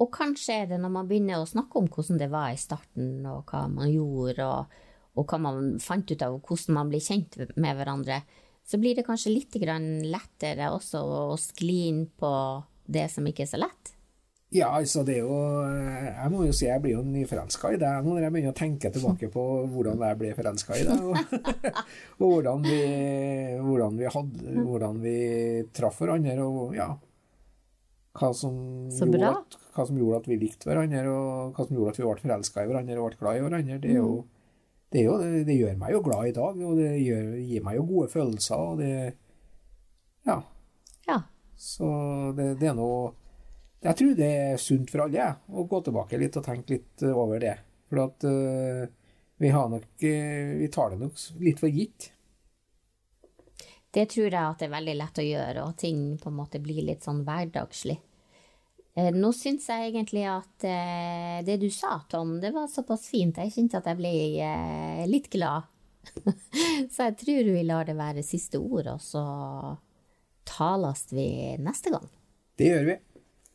og 0.02 0.10
kanskje 0.14 0.62
er 0.62 0.70
det 0.72 0.80
når 0.82 0.92
man 0.96 1.08
begynner 1.10 1.42
å 1.42 1.48
snakke 1.48 1.78
om 1.78 1.86
hvordan 1.92 2.18
det 2.18 2.30
var 2.32 2.50
i 2.50 2.60
starten, 2.60 3.22
og 3.30 3.52
hva 3.52 3.64
man 3.70 3.90
gjorde, 3.92 4.48
og, 4.48 4.76
og 5.14 5.30
hva 5.30 5.40
man 5.44 5.76
fant 5.82 6.10
ut 6.10 6.26
av 6.26 6.40
hvordan 6.40 6.78
man 6.78 6.90
blir 6.90 7.04
kjent 7.04 7.38
med 7.54 7.78
hverandre, 7.78 8.22
så 8.66 8.78
blir 8.78 8.96
det 8.98 9.06
kanskje 9.06 9.34
litt 9.34 9.58
lettere 9.62 10.70
også 10.74 11.02
å 11.02 11.24
skli 11.38 11.80
inn 11.90 12.06
på 12.06 12.30
det 12.86 13.08
som 13.10 13.26
ikke 13.26 13.46
er 13.46 13.50
så 13.50 13.60
lett. 13.62 13.96
Ja, 14.52 14.68
altså 14.76 15.00
det 15.00 15.14
er 15.16 15.22
jo 15.24 15.36
Jeg 15.64 16.30
må 16.32 16.42
jo 16.44 16.52
si 16.52 16.66
jeg 16.66 16.80
blir 16.84 16.98
jo 16.98 17.04
nyforelska 17.06 17.70
i 17.72 17.78
deg 17.80 18.02
nå 18.04 18.12
når 18.12 18.26
jeg 18.26 18.32
begynner 18.34 18.52
å 18.52 18.58
tenke 18.58 18.90
tilbake 18.92 19.30
på 19.32 19.44
hvordan 19.72 20.02
jeg 20.04 20.18
ble 20.20 20.32
forelska 20.36 20.76
i 20.76 20.82
deg. 20.84 21.06
Og, 21.08 21.38
og 22.20 22.26
hvordan, 22.26 22.66
vi, 22.66 22.82
hvordan, 23.64 23.96
vi 23.96 24.10
hadde, 24.12 24.56
hvordan 24.58 25.00
vi 25.00 25.16
traff 25.72 26.02
hverandre. 26.02 26.36
Og 26.44 26.76
ja, 26.76 26.90
hva 28.12 28.28
som, 28.36 28.54
at, 28.92 29.56
hva 29.72 29.86
som, 29.88 29.96
gjorde 29.96 30.20
at, 30.20 30.28
vi 30.28 30.38
likte 30.40 30.68
hverandre, 30.68 31.02
og 31.08 31.56
hva 31.56 31.64
som 31.64 31.78
gjorde 31.78 31.94
at 31.94 31.98
vi 32.00 32.04
ble 32.04 32.20
forelska 32.20 32.64
i 32.64 32.68
hverandre 32.68 33.00
og 33.00 33.08
ble 33.08 33.20
glad 33.22 33.38
i 33.38 33.44
hverandre. 33.46 33.78
Det, 33.80 33.94
jo, 33.96 34.08
mm. 34.18 34.68
det, 34.92 35.04
jo, 35.06 35.16
det, 35.48 35.56
gjør 35.56 35.78
meg 35.80 35.94
jo 35.94 36.02
glad 36.04 36.28
i 36.28 36.36
dag, 36.36 36.62
og 36.68 36.80
det 36.80 36.90
gjør, 37.00 37.26
gir 37.40 37.66
meg 37.66 37.78
jo 37.78 37.88
gode 37.88 38.12
følelser. 38.12 38.64
og 38.68 38.82
det, 38.82 38.92
ja. 40.28 40.38
ja. 41.08 41.18
Så 41.56 41.88
det, 42.36 42.54
er 42.60 42.76
noe 42.78 43.12
Jeg 43.82 43.98
tror 43.98 44.16
det 44.18 44.32
er 44.44 44.60
sunt 44.60 44.92
for 44.92 45.06
alle 45.06 45.28
å 45.48 45.64
gå 45.70 45.80
tilbake 45.86 46.20
litt 46.20 46.36
og 46.38 46.46
tenke 46.46 46.76
litt 46.76 47.06
over 47.08 47.40
det. 47.42 47.56
For 47.88 48.04
at 48.04 48.26
uh, 48.28 48.84
vi 49.42 49.50
har 49.52 49.72
nok 49.72 49.88
uh, 49.88 50.52
Vi 50.60 50.68
tar 50.72 50.92
det 50.92 51.00
nok 51.00 51.24
litt 51.40 51.64
for 51.64 51.72
gitt. 51.72 52.12
Det 53.92 54.06
tror 54.14 54.28
jeg 54.30 54.40
at 54.40 54.62
det 54.62 54.68
er 54.68 54.76
veldig 54.76 54.94
lett 54.96 55.20
å 55.20 55.26
gjøre, 55.26 55.66
og 55.66 55.76
ting 55.80 56.00
på 56.20 56.30
en 56.30 56.38
måte 56.38 56.60
blir 56.64 56.80
litt 56.86 57.04
sånn 57.04 57.22
hverdagslig. 57.26 57.98
Eh, 58.94 59.08
nå 59.16 59.32
syns 59.36 59.68
jeg 59.68 59.90
egentlig 59.90 60.24
at 60.28 60.66
eh, 60.68 61.38
det 61.46 61.58
du 61.62 61.68
sa, 61.72 61.98
Tom, 62.12 62.38
det 62.42 62.52
var 62.52 62.68
såpass 62.72 63.06
fint. 63.08 63.40
Jeg 63.40 63.54
kjente 63.54 63.80
at 63.80 63.88
jeg 63.88 64.00
ble 64.00 64.12
eh, 64.44 65.04
litt 65.08 65.30
glad. 65.32 65.68
så 66.92 67.08
jeg 67.08 67.18
tror 67.20 67.52
vi 67.54 67.64
lar 67.68 67.88
det 67.88 67.96
være 67.96 68.24
siste 68.26 68.60
ord, 68.60 68.90
og 68.96 69.00
så 69.00 69.24
tales 70.48 71.06
vi 71.12 71.26
neste 71.62 71.92
gang. 71.94 72.08
Det 72.58 72.72
gjør 72.72 72.88
vi. 72.90 72.98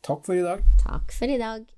Takk 0.07 0.23
for 0.25 0.37
i 0.37 0.45
dag. 0.45 0.63
Takk 0.85 1.17
for 1.17 1.33
i 1.33 1.41
dag. 1.41 1.76